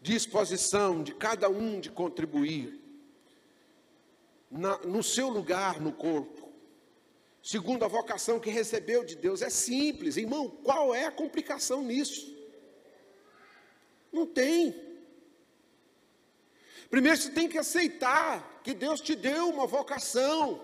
[0.00, 2.78] Disposição de cada um de contribuir
[4.50, 6.48] na, no seu lugar no corpo,
[7.42, 9.42] segundo a vocação que recebeu de Deus.
[9.42, 10.48] É simples, irmão.
[10.48, 12.36] Qual é a complicação nisso?
[14.12, 14.87] Não tem.
[16.90, 20.60] Primeiro você tem que aceitar que Deus te deu uma vocação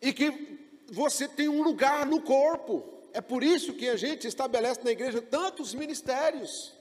[0.00, 0.58] e que
[0.90, 2.84] você tem um lugar no corpo.
[3.12, 6.72] É por isso que a gente estabelece na igreja tantos ministérios.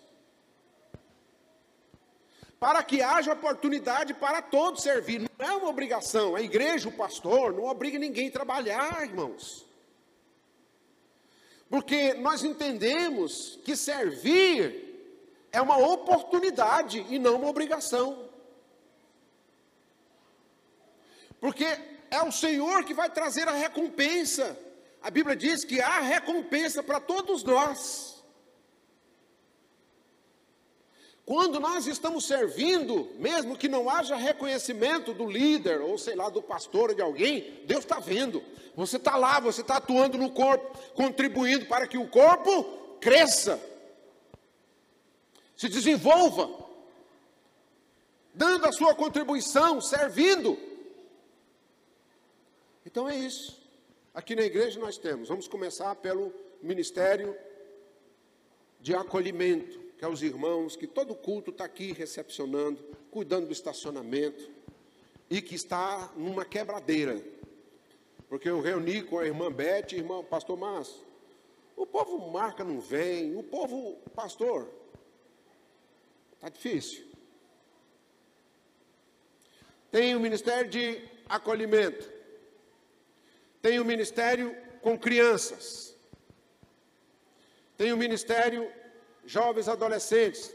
[2.59, 5.19] Para que haja oportunidade para todos servir.
[5.19, 6.35] Não é uma obrigação.
[6.35, 9.65] A igreja, o pastor, não obriga ninguém a trabalhar, irmãos.
[11.69, 14.92] Porque nós entendemos que servir
[15.53, 18.27] é uma oportunidade e não uma obrigação.
[21.39, 21.65] Porque
[22.09, 24.57] é o Senhor que vai trazer a recompensa.
[24.99, 28.23] A Bíblia diz que há recompensa para todos nós.
[31.25, 36.41] Quando nós estamos servindo, mesmo que não haja reconhecimento do líder, ou sei lá, do
[36.41, 38.43] pastor ou de alguém, Deus está vendo.
[38.75, 43.61] Você está lá, você está atuando no corpo, contribuindo para que o corpo cresça,
[45.55, 46.49] se desenvolva,
[48.33, 50.57] dando a sua contribuição, servindo.
[52.85, 53.61] Então é isso.
[54.13, 57.35] Aqui na igreja nós temos, vamos começar pelo ministério
[58.79, 64.51] de acolhimento, que é os irmãos que todo culto está aqui recepcionando, cuidando do estacionamento
[65.29, 67.23] e que está numa quebradeira.
[68.27, 71.01] Porque eu reuni com a irmã Beth, irmão pastor Márcio.
[71.75, 73.35] O povo marca, não vem.
[73.35, 74.67] O povo, pastor,
[76.43, 77.05] está difícil.
[79.89, 82.11] Tem o ministério de acolhimento.
[83.61, 85.95] Tem o ministério com crianças.
[87.77, 88.69] Tem o ministério
[89.25, 90.53] jovens adolescentes,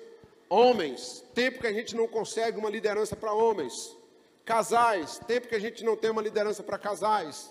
[0.51, 3.97] homens, tempo que a gente não consegue uma liderança para homens.
[4.45, 7.51] Casais, tempo que a gente não tem uma liderança para casais.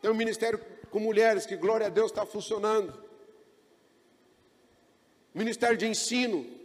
[0.00, 0.58] Tem o ministério
[0.90, 2.94] com mulheres, que glória a Deus está funcionando.
[5.34, 6.63] Ministério de ensino.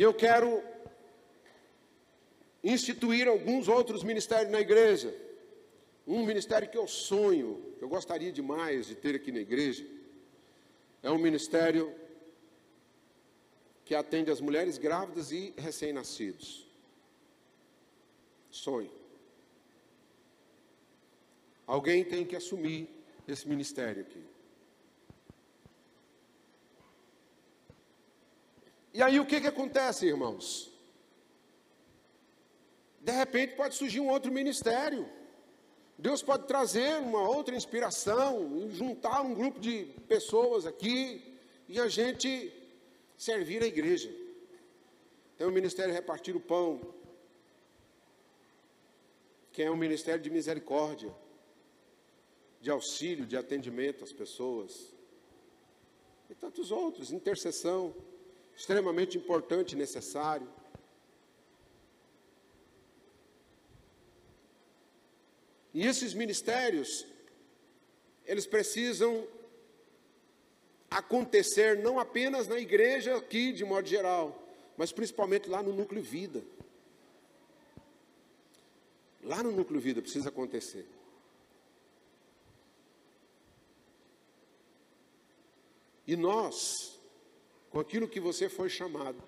[0.00, 0.64] E eu quero
[2.64, 5.14] instituir alguns outros ministérios na igreja.
[6.06, 9.86] Um ministério que eu sonho, que eu gostaria demais de ter aqui na igreja,
[11.02, 11.94] é um ministério
[13.84, 16.66] que atende as mulheres grávidas e recém-nascidos.
[18.50, 18.90] Sonho.
[21.66, 22.88] Alguém tem que assumir
[23.28, 24.29] esse ministério aqui.
[28.92, 30.70] E aí o que, que acontece, irmãos?
[33.00, 35.08] De repente pode surgir um outro ministério.
[35.96, 41.38] Deus pode trazer uma outra inspiração, juntar um grupo de pessoas aqui
[41.68, 42.52] e a gente
[43.16, 44.10] servir a igreja.
[45.36, 46.80] Tem o ministério repartir o pão,
[49.52, 51.14] que é um ministério de misericórdia,
[52.60, 54.92] de auxílio, de atendimento às pessoas.
[56.28, 57.94] E tantos outros, intercessão,
[58.56, 60.48] extremamente importante e necessário.
[65.72, 67.06] E esses ministérios,
[68.26, 69.26] eles precisam
[70.90, 74.42] acontecer não apenas na igreja aqui, de modo geral,
[74.76, 76.42] mas principalmente lá no núcleo vida.
[79.22, 80.86] Lá no núcleo vida precisa acontecer.
[86.06, 86.99] E nós,
[87.70, 89.22] com aquilo que você foi chamado,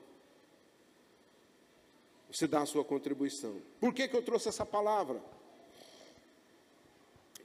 [2.30, 3.60] você dá a sua contribuição.
[3.80, 5.22] Por que, que eu trouxe essa palavra?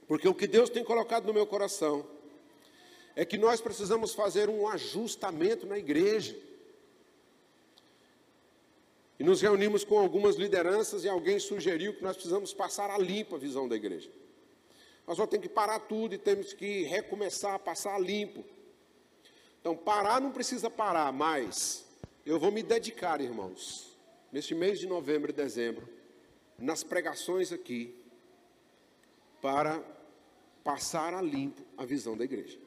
[0.06, 2.06] Porque o que Deus tem colocado no meu coração
[3.14, 6.36] é que nós precisamos fazer um ajustamento na igreja.
[9.18, 13.34] E nos reunimos com algumas lideranças e alguém sugeriu que nós precisamos passar a limpo
[13.34, 14.10] a visão da igreja.
[15.06, 18.44] Nós só temos que parar tudo e temos que recomeçar a passar a limpo.
[19.60, 21.84] Então, parar não precisa parar, mas
[22.24, 23.96] eu vou me dedicar, irmãos,
[24.30, 25.88] neste mês de novembro e dezembro,
[26.58, 27.94] nas pregações aqui,
[29.40, 29.82] para
[30.64, 32.58] passar a limpo a visão da igreja.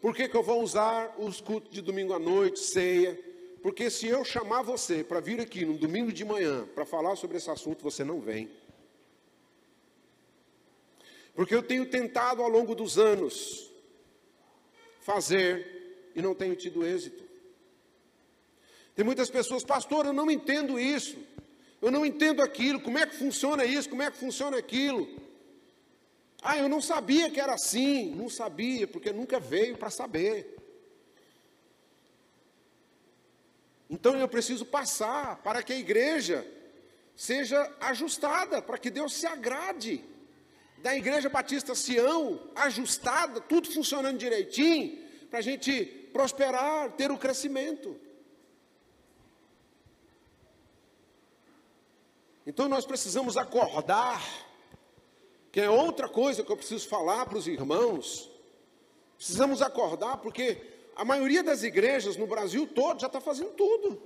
[0.00, 3.18] Por que, que eu vou usar os cultos de domingo à noite, ceia?
[3.62, 7.36] Porque se eu chamar você para vir aqui no domingo de manhã para falar sobre
[7.36, 8.50] esse assunto, você não vem.
[11.34, 13.70] Porque eu tenho tentado ao longo dos anos
[15.00, 15.75] fazer
[16.16, 17.22] e não tenho tido êxito.
[18.94, 21.16] Tem muitas pessoas, pastor, eu não entendo isso,
[21.80, 25.06] eu não entendo aquilo, como é que funciona isso, como é que funciona aquilo.
[26.42, 28.14] Ah, eu não sabia que era assim.
[28.14, 30.56] Não sabia, porque nunca veio para saber.
[33.90, 36.46] Então eu preciso passar para que a igreja
[37.14, 40.04] seja ajustada, para que Deus se agrade.
[40.78, 44.98] Da Igreja Batista Sião, ajustada, tudo funcionando direitinho,
[45.28, 47.94] para a gente prosperar, ter o crescimento.
[52.46, 54.22] Então nós precisamos acordar
[55.52, 58.30] que é outra coisa que eu preciso falar para os irmãos.
[59.16, 60.56] Precisamos acordar, porque
[60.94, 64.00] a maioria das igrejas no Brasil todo já está fazendo tudo.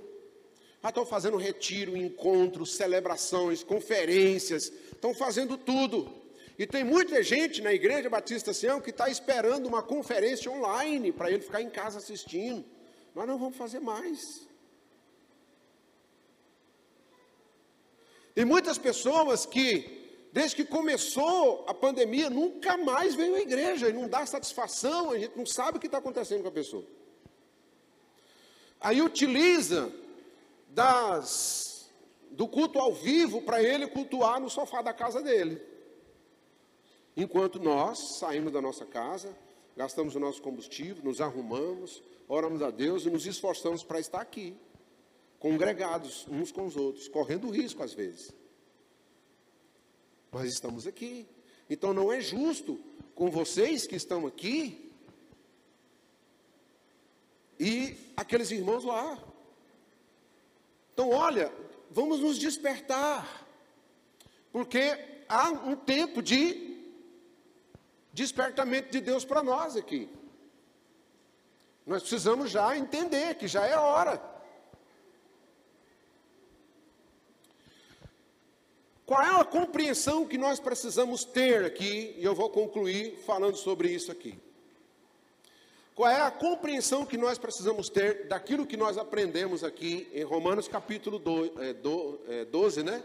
[0.83, 6.20] Já estão fazendo retiro, encontros, celebrações, conferências, estão fazendo tudo.
[6.57, 11.31] E tem muita gente na Igreja Batista Sião que está esperando uma conferência online para
[11.31, 12.63] ele ficar em casa assistindo.
[13.15, 14.47] Nós não vamos fazer mais.
[18.33, 23.93] Tem muitas pessoas que desde que começou a pandemia, nunca mais veio à igreja e
[23.93, 26.85] não dá satisfação, a gente não sabe o que está acontecendo com a pessoa.
[28.79, 29.91] Aí utiliza
[30.69, 31.89] das,
[32.31, 35.61] do culto ao vivo para ele cultuar no sofá da casa dele.
[37.15, 39.35] Enquanto nós saímos da nossa casa,
[39.75, 44.55] gastamos o nosso combustível, nos arrumamos, oramos a Deus e nos esforçamos para estar aqui,
[45.39, 48.33] congregados uns com os outros, correndo risco às vezes.
[50.31, 51.27] Mas estamos aqui.
[51.69, 52.79] Então não é justo
[53.13, 54.91] com vocês que estão aqui
[57.59, 59.21] e aqueles irmãos lá.
[60.93, 61.53] Então, olha,
[61.89, 63.47] vamos nos despertar,
[64.51, 64.97] porque
[65.29, 66.70] há um tempo de
[68.13, 70.09] despertamento de Deus para nós aqui.
[71.85, 74.21] Nós precisamos já entender que já é hora.
[79.05, 82.15] Qual é a compreensão que nós precisamos ter aqui?
[82.17, 84.39] E eu vou concluir falando sobre isso aqui.
[85.93, 90.67] Qual é a compreensão que nós precisamos ter daquilo que nós aprendemos aqui em Romanos
[90.67, 91.51] capítulo 12,
[92.29, 93.03] é, 12 é, né?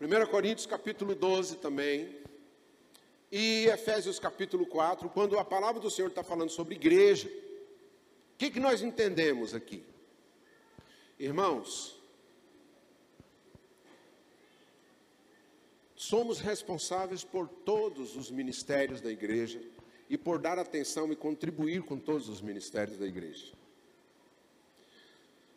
[0.00, 2.23] 1 Coríntios capítulo 12 também.
[3.36, 7.26] E Efésios capítulo 4, quando a palavra do Senhor está falando sobre igreja.
[7.26, 9.82] O que, que nós entendemos aqui?
[11.18, 12.00] Irmãos,
[15.96, 19.60] somos responsáveis por todos os ministérios da igreja
[20.08, 23.52] e por dar atenção e contribuir com todos os ministérios da igreja.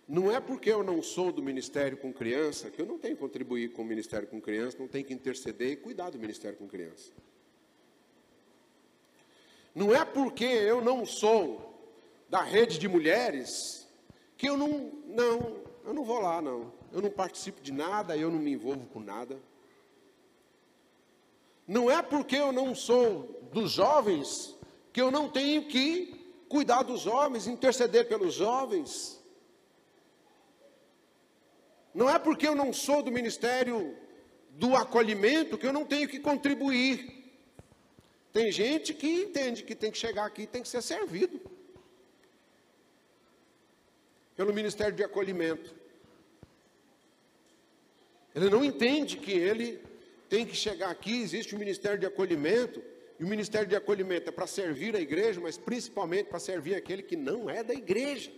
[0.07, 3.21] Não é porque eu não sou do ministério com criança que eu não tenho que
[3.21, 6.67] contribuir com o ministério com criança, não tenho que interceder e cuidar do ministério com
[6.67, 7.11] criança.
[9.77, 11.79] Não é porque eu não sou
[12.27, 13.87] da rede de mulheres
[14.35, 16.73] que eu não, não, eu não vou lá não.
[16.91, 19.39] Eu não participo de nada, eu não me envolvo com nada.
[21.67, 24.57] Não é porque eu não sou dos jovens
[24.91, 29.23] que eu não tenho que cuidar dos jovens, interceder pelos jovens.
[31.93, 33.95] Não é porque eu não sou do ministério
[34.49, 37.16] do acolhimento que eu não tenho que contribuir.
[38.37, 41.41] Tem gente que entende que tem que chegar aqui e tem que ser servido
[44.35, 45.73] pelo ministério de acolhimento.
[48.35, 49.81] Ele não entende que ele
[50.29, 52.79] tem que chegar aqui, existe o ministério de acolhimento,
[53.19, 57.01] e o ministério de acolhimento é para servir a igreja, mas principalmente para servir aquele
[57.01, 58.31] que não é da igreja.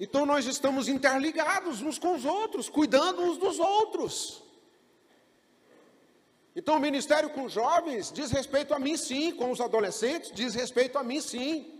[0.00, 4.42] Então nós estamos interligados uns com os outros, cuidando uns dos outros.
[6.56, 10.96] Então o ministério com jovens diz respeito a mim sim, com os adolescentes diz respeito
[10.96, 11.78] a mim sim.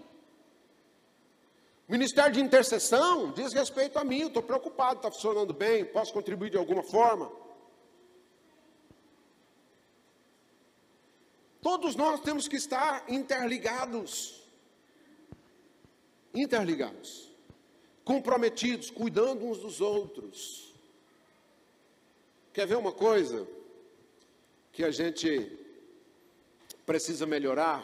[1.89, 6.59] Ministério de intercessão diz respeito a mim, estou preocupado, está funcionando bem, posso contribuir de
[6.59, 7.33] alguma forma.
[11.63, 14.43] Todos nós temos que estar interligados.
[16.35, 17.30] Interligados.
[18.13, 20.75] Comprometidos, cuidando uns dos outros.
[22.53, 23.47] Quer ver uma coisa
[24.73, 25.29] que a gente
[26.85, 27.81] precisa melhorar?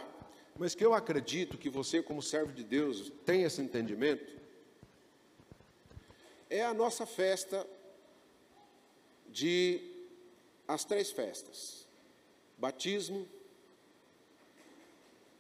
[0.59, 4.35] mas que eu acredito que você, como servo de Deus, tem esse entendimento,
[6.49, 7.67] é a nossa festa
[9.29, 9.81] de
[10.67, 11.87] as três festas:
[12.57, 13.29] batismo,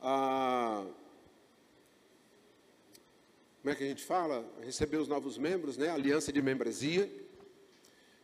[0.00, 0.84] a
[3.66, 4.48] como é que a gente fala?
[4.64, 5.88] Receber os novos membros, né?
[5.88, 7.10] Aliança de membresia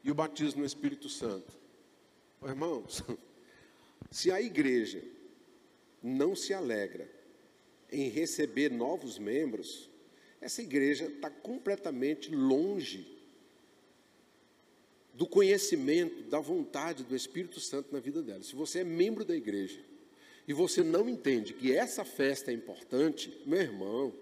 [0.04, 1.52] e o batismo no Espírito Santo.
[2.44, 3.02] irmãos,
[4.08, 5.02] se a igreja
[6.00, 7.10] não se alegra
[7.90, 9.90] em receber novos membros,
[10.40, 13.04] essa igreja está completamente longe
[15.12, 18.44] do conhecimento, da vontade do Espírito Santo na vida dela.
[18.44, 19.80] Se você é membro da igreja
[20.46, 24.21] e você não entende que essa festa é importante, meu irmão,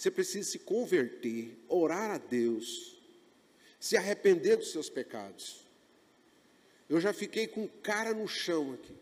[0.00, 2.98] você precisa se converter, orar a Deus,
[3.78, 5.66] se arrepender dos seus pecados.
[6.88, 8.94] Eu já fiquei com cara no chão aqui,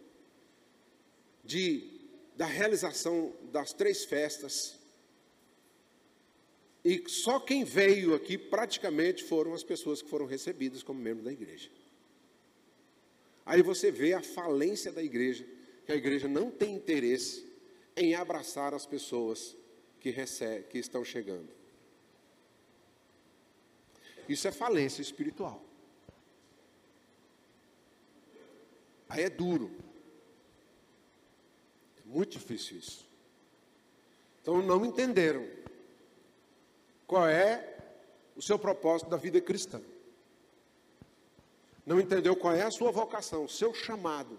[1.45, 1.89] de
[2.35, 4.77] da realização das três festas.
[6.85, 11.33] E só quem veio aqui praticamente foram as pessoas que foram recebidas como membro da
[11.33, 11.71] igreja.
[13.47, 15.47] Aí você vê a falência da igreja,
[15.87, 17.47] que a igreja não tem interesse
[17.97, 19.57] em abraçar as pessoas
[20.01, 21.49] que, recebe, que estão chegando.
[24.29, 25.63] Isso é falência espiritual.
[29.09, 29.71] Aí é duro.
[32.05, 33.07] Muito difícil isso.
[34.43, 35.47] Então não entenderam
[37.07, 37.77] qual é
[38.37, 39.81] o seu propósito da vida cristã.
[41.85, 44.39] Não entendeu qual é a sua vocação, o seu chamado.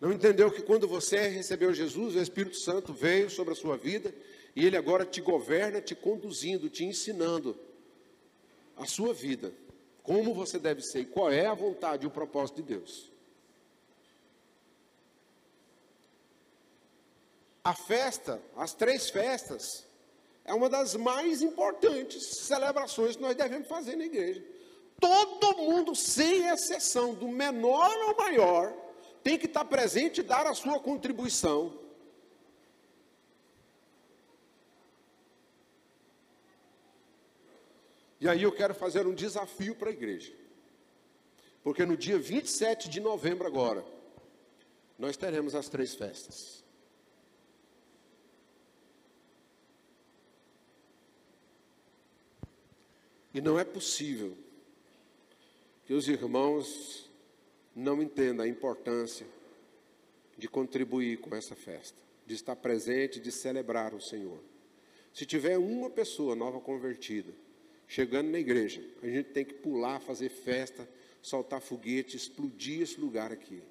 [0.00, 4.14] Não entendeu que quando você recebeu Jesus, o Espírito Santo veio sobre a sua vida
[4.56, 7.58] e ele agora te governa, te conduzindo, te ensinando
[8.76, 9.52] a sua vida.
[10.02, 13.12] como você deve ser e qual é a vontade e o propósito de Deus.
[17.62, 19.86] A festa, as três festas,
[20.44, 24.42] é uma das mais importantes celebrações que nós devemos fazer na igreja.
[24.98, 28.74] Todo mundo, sem exceção, do menor ao maior,
[29.22, 31.78] tem que estar presente e dar a sua contribuição.
[38.20, 40.32] E aí eu quero fazer um desafio para a igreja.
[41.62, 43.84] Porque no dia 27 de novembro agora,
[44.98, 46.62] nós teremos as três festas.
[53.32, 54.36] E não é possível
[55.84, 57.09] que os irmãos
[57.80, 59.26] não entendam a importância
[60.36, 64.38] de contribuir com essa festa, de estar presente, de celebrar o Senhor.
[65.14, 67.32] Se tiver uma pessoa nova convertida,
[67.88, 70.86] chegando na igreja, a gente tem que pular, fazer festa,
[71.22, 73.62] soltar foguete, explodir esse lugar aqui.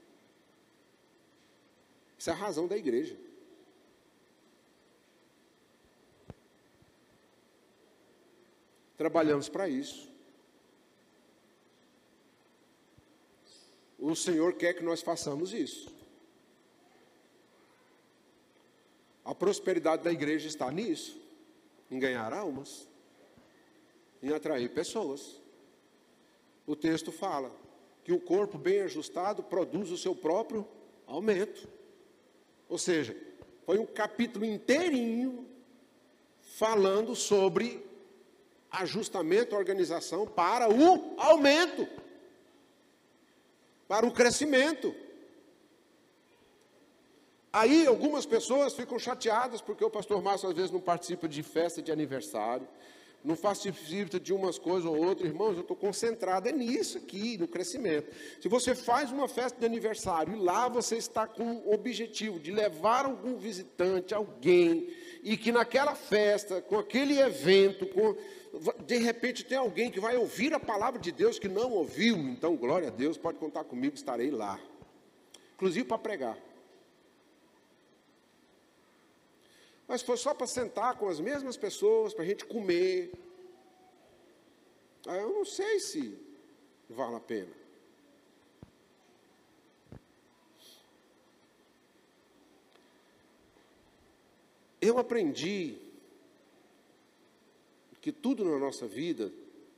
[2.18, 3.16] Isso é a razão da igreja.
[8.98, 10.09] Trabalhamos para isso.
[14.00, 15.94] O Senhor quer que nós façamos isso.
[19.26, 21.20] A prosperidade da igreja está nisso,
[21.92, 22.88] em ganhar almas,
[24.24, 25.40] em atrair pessoas.
[26.66, 27.52] O texto fala
[28.04, 30.68] que o corpo bem ajustado produz o seu próprio
[31.06, 31.68] aumento.
[32.68, 33.16] Ou seja,
[33.66, 35.46] foi um capítulo inteirinho
[36.42, 37.86] falando sobre
[38.72, 41.88] ajustamento, organização para o aumento,
[43.90, 44.96] para o crescimento.
[47.52, 51.82] Aí algumas pessoas ficam chateadas porque o pastor Márcio às vezes não participa de festa
[51.82, 52.68] de aniversário,
[53.26, 55.28] não participa de umas coisas ou outras.
[55.28, 58.16] Irmãos, eu estou concentrado é nisso aqui, no crescimento.
[58.40, 62.52] Se você faz uma festa de aniversário e lá você está com o objetivo de
[62.52, 68.16] levar algum visitante, alguém, e que naquela festa, com aquele evento, com
[68.86, 72.56] de repente tem alguém que vai ouvir a palavra de Deus que não ouviu, então
[72.56, 74.60] glória a Deus, pode contar comigo, estarei lá.
[75.54, 76.38] Inclusive para pregar.
[79.88, 83.12] Mas foi só para sentar com as mesmas pessoas, para a gente comer.
[85.06, 86.18] Eu não sei se
[86.90, 87.59] vale a pena.
[94.82, 95.78] Eu aprendi
[98.02, 99.32] que tudo na nossa vida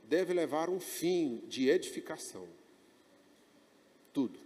[0.04, 2.48] deve levar um fim de edificação.
[4.14, 4.40] Tudo.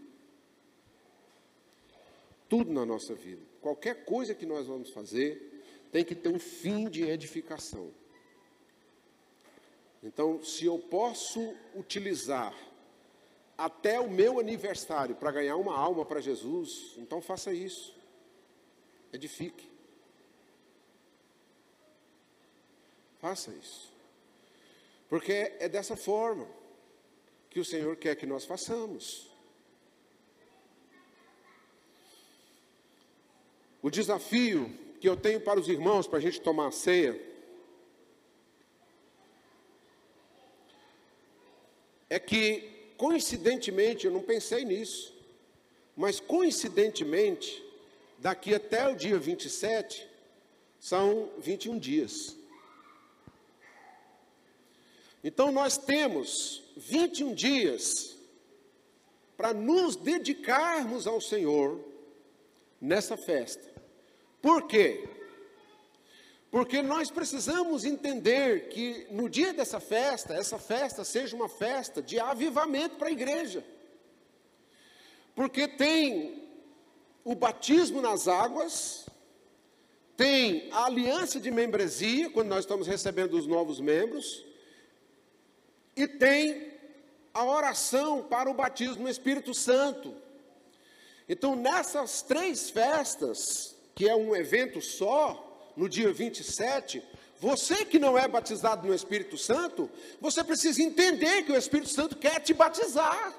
[2.47, 3.41] Tudo na nossa vida.
[3.61, 7.91] Qualquer coisa que nós vamos fazer tem que ter um fim de edificação.
[10.03, 12.55] Então, se eu posso utilizar
[13.57, 17.95] até o meu aniversário para ganhar uma alma para Jesus, então faça isso.
[19.11, 19.74] Edifique.
[23.26, 23.91] Faça isso.
[25.09, 26.47] Porque é dessa forma
[27.49, 29.32] que o Senhor quer que nós façamos.
[33.82, 34.71] O desafio
[35.01, 37.19] que eu tenho para os irmãos, para a gente tomar a ceia,
[42.07, 45.17] é que, coincidentemente, eu não pensei nisso,
[45.97, 47.65] mas coincidentemente,
[48.19, 50.07] daqui até o dia 27,
[50.80, 52.44] são 21 dias.
[55.28, 58.15] Então nós temos 21 dias
[59.36, 61.84] para nos dedicarmos ao Senhor
[62.80, 63.73] nessa festa.
[64.39, 65.09] Por quê?
[66.51, 72.19] Porque nós precisamos entender que no dia dessa festa, essa festa seja uma festa de
[72.19, 73.65] avivamento para a igreja.
[75.34, 76.47] Porque tem
[77.23, 79.07] o batismo nas águas,
[80.15, 84.45] tem a aliança de membresia, quando nós estamos recebendo os novos membros,
[85.95, 86.73] e tem
[87.33, 90.13] a oração para o batismo no Espírito Santo.
[91.27, 97.03] Então, nessas três festas, que é um evento só, no dia 27,
[97.39, 99.89] você que não é batizado no Espírito Santo,
[100.21, 103.33] você precisa entender que o Espírito Santo quer te batizar.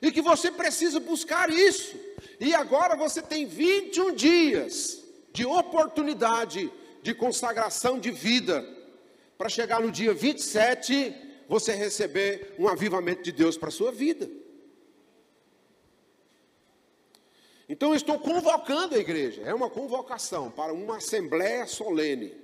[0.00, 1.96] E que você precisa buscar isso.
[2.38, 5.02] E agora você tem 21 dias
[5.32, 6.70] de oportunidade
[7.02, 8.77] de consagração de vida
[9.38, 11.14] para chegar no dia 27
[11.48, 14.28] você receber um avivamento de Deus para a sua vida.
[17.68, 22.34] Então eu estou convocando a igreja, é uma convocação para uma assembleia solene.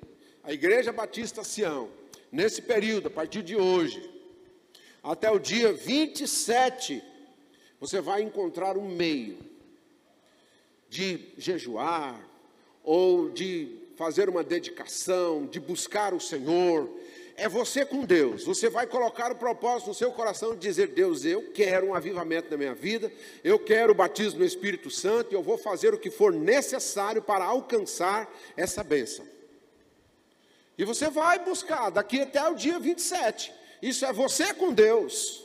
[0.43, 1.91] A Igreja Batista Sião,
[2.31, 4.11] nesse período, a partir de hoje,
[5.03, 7.03] até o dia 27,
[7.81, 9.39] você vai encontrar um meio
[10.91, 12.23] de jejuar,
[12.83, 16.89] ou de fazer uma dedicação, de buscar o Senhor,
[17.37, 18.45] é você com Deus.
[18.45, 22.51] Você vai colocar o propósito no seu coração de dizer: Deus, eu quero um avivamento
[22.51, 25.99] na minha vida, eu quero o batismo no Espírito Santo e eu vou fazer o
[25.99, 29.27] que for necessário para alcançar essa bênção.
[30.77, 33.53] E você vai buscar daqui até o dia 27.
[33.83, 35.45] Isso é você com Deus.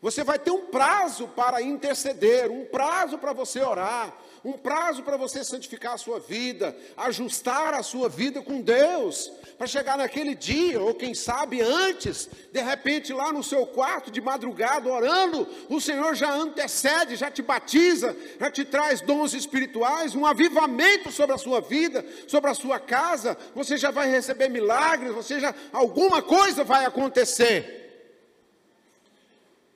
[0.00, 4.14] Você vai ter um prazo para interceder, um prazo para você orar,
[4.44, 9.66] um prazo para você santificar a sua vida, ajustar a sua vida com Deus, para
[9.66, 14.92] chegar naquele dia, ou quem sabe antes, de repente lá no seu quarto de madrugada
[14.92, 21.10] orando, o Senhor já antecede, já te batiza, já te traz dons espirituais, um avivamento
[21.10, 25.54] sobre a sua vida, sobre a sua casa, você já vai receber milagres, você já
[25.72, 27.80] alguma coisa vai acontecer.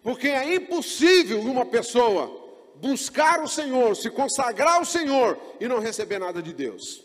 [0.03, 2.38] Porque é impossível uma pessoa
[2.81, 7.05] buscar o Senhor, se consagrar ao Senhor e não receber nada de Deus.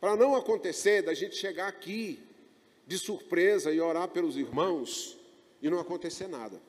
[0.00, 2.22] Para não acontecer da gente chegar aqui
[2.86, 5.16] de surpresa e orar pelos irmãos
[5.62, 6.60] e não acontecer nada.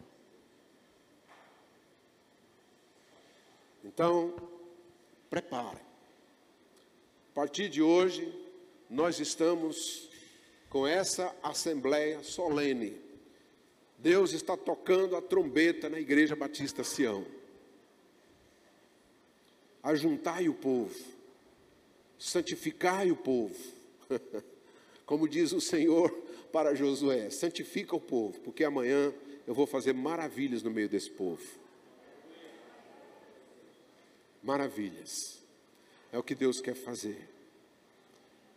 [3.84, 4.34] Então,
[5.30, 5.82] prepare.
[7.32, 8.34] A partir de hoje,
[8.90, 10.10] nós estamos
[10.70, 13.05] com essa assembleia solene
[13.98, 17.26] Deus está tocando a trombeta na Igreja Batista Sião.
[19.82, 20.96] Ajuntai o povo,
[22.18, 23.56] santificai o povo.
[25.06, 26.12] Como diz o Senhor
[26.52, 29.14] para Josué: santifica o povo, porque amanhã
[29.46, 31.44] eu vou fazer maravilhas no meio desse povo.
[34.42, 35.44] Maravilhas.
[36.12, 37.30] É o que Deus quer fazer.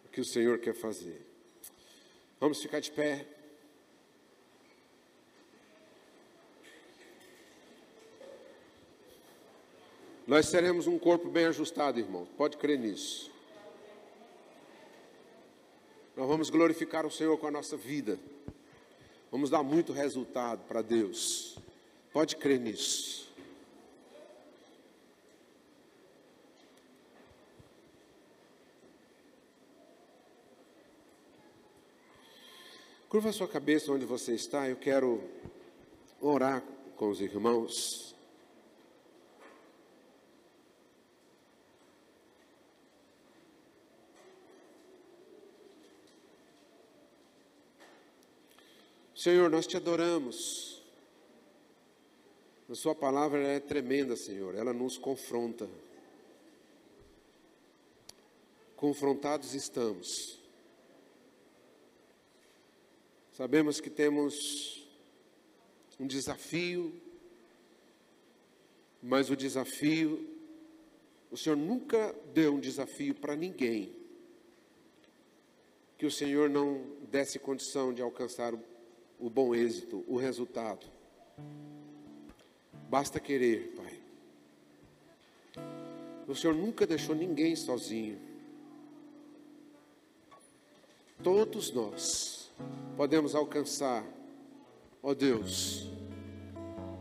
[0.07, 1.21] O que o Senhor quer fazer.
[2.39, 3.27] Vamos ficar de pé.
[10.29, 12.29] Nós seremos um corpo bem ajustado, irmão.
[12.37, 13.31] Pode crer nisso.
[16.15, 18.19] Nós vamos glorificar o Senhor com a nossa vida.
[19.31, 21.57] Vamos dar muito resultado para Deus.
[22.13, 23.33] Pode crer nisso.
[33.09, 34.69] Curva a sua cabeça onde você está.
[34.69, 35.25] Eu quero
[36.21, 36.63] orar
[36.97, 38.08] com os irmãos.
[49.19, 50.81] Senhor, nós te adoramos.
[52.71, 55.69] A Sua palavra é tremenda, Senhor, ela nos confronta.
[58.77, 60.39] Confrontados estamos.
[63.33, 64.89] Sabemos que temos
[65.99, 66.95] um desafio,
[69.03, 70.33] mas o desafio,
[71.29, 73.93] o Senhor nunca deu um desafio para ninguém
[75.99, 78.78] que o Senhor não desse condição de alcançar o
[79.19, 80.87] o bom êxito, o resultado.
[82.89, 83.99] Basta querer, Pai.
[86.27, 88.19] O Senhor nunca deixou ninguém sozinho.
[91.23, 92.51] Todos nós
[92.97, 94.05] podemos alcançar,
[95.03, 95.89] ó Deus,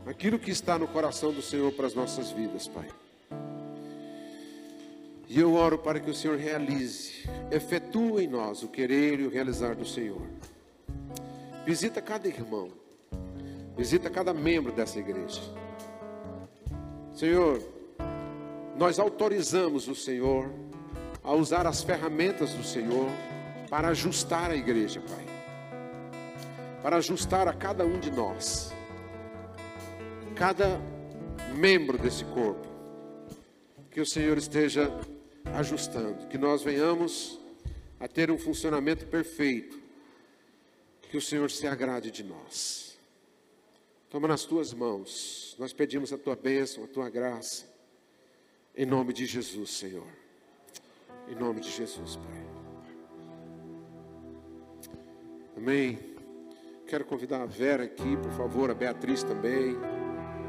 [0.06, 2.90] aquilo que está no coração do Senhor para as nossas vidas, Pai.
[5.30, 9.30] E eu oro para que o Senhor realize, efetue em nós o querer e o
[9.30, 10.26] realizar do Senhor.
[11.68, 12.72] Visita cada irmão.
[13.76, 15.42] Visita cada membro dessa igreja.
[17.14, 17.62] Senhor,
[18.78, 20.50] nós autorizamos o Senhor
[21.22, 23.10] a usar as ferramentas do Senhor
[23.70, 25.26] para ajustar a igreja, Pai.
[26.82, 28.74] Para ajustar a cada um de nós.
[30.36, 30.80] Cada
[31.54, 32.66] membro desse corpo.
[33.92, 34.90] Que o Senhor esteja
[35.54, 37.38] ajustando, que nós venhamos
[38.00, 39.87] a ter um funcionamento perfeito
[41.10, 42.98] que o Senhor se agrade de nós.
[44.10, 45.56] Toma nas tuas mãos.
[45.60, 47.66] Nós pedimos a tua bênção, a tua graça.
[48.76, 50.08] Em nome de Jesus, Senhor.
[51.28, 52.48] Em nome de Jesus, Pai.
[55.58, 56.00] Amém.
[56.88, 59.76] Quero convidar a Vera aqui, por favor, a Beatriz também.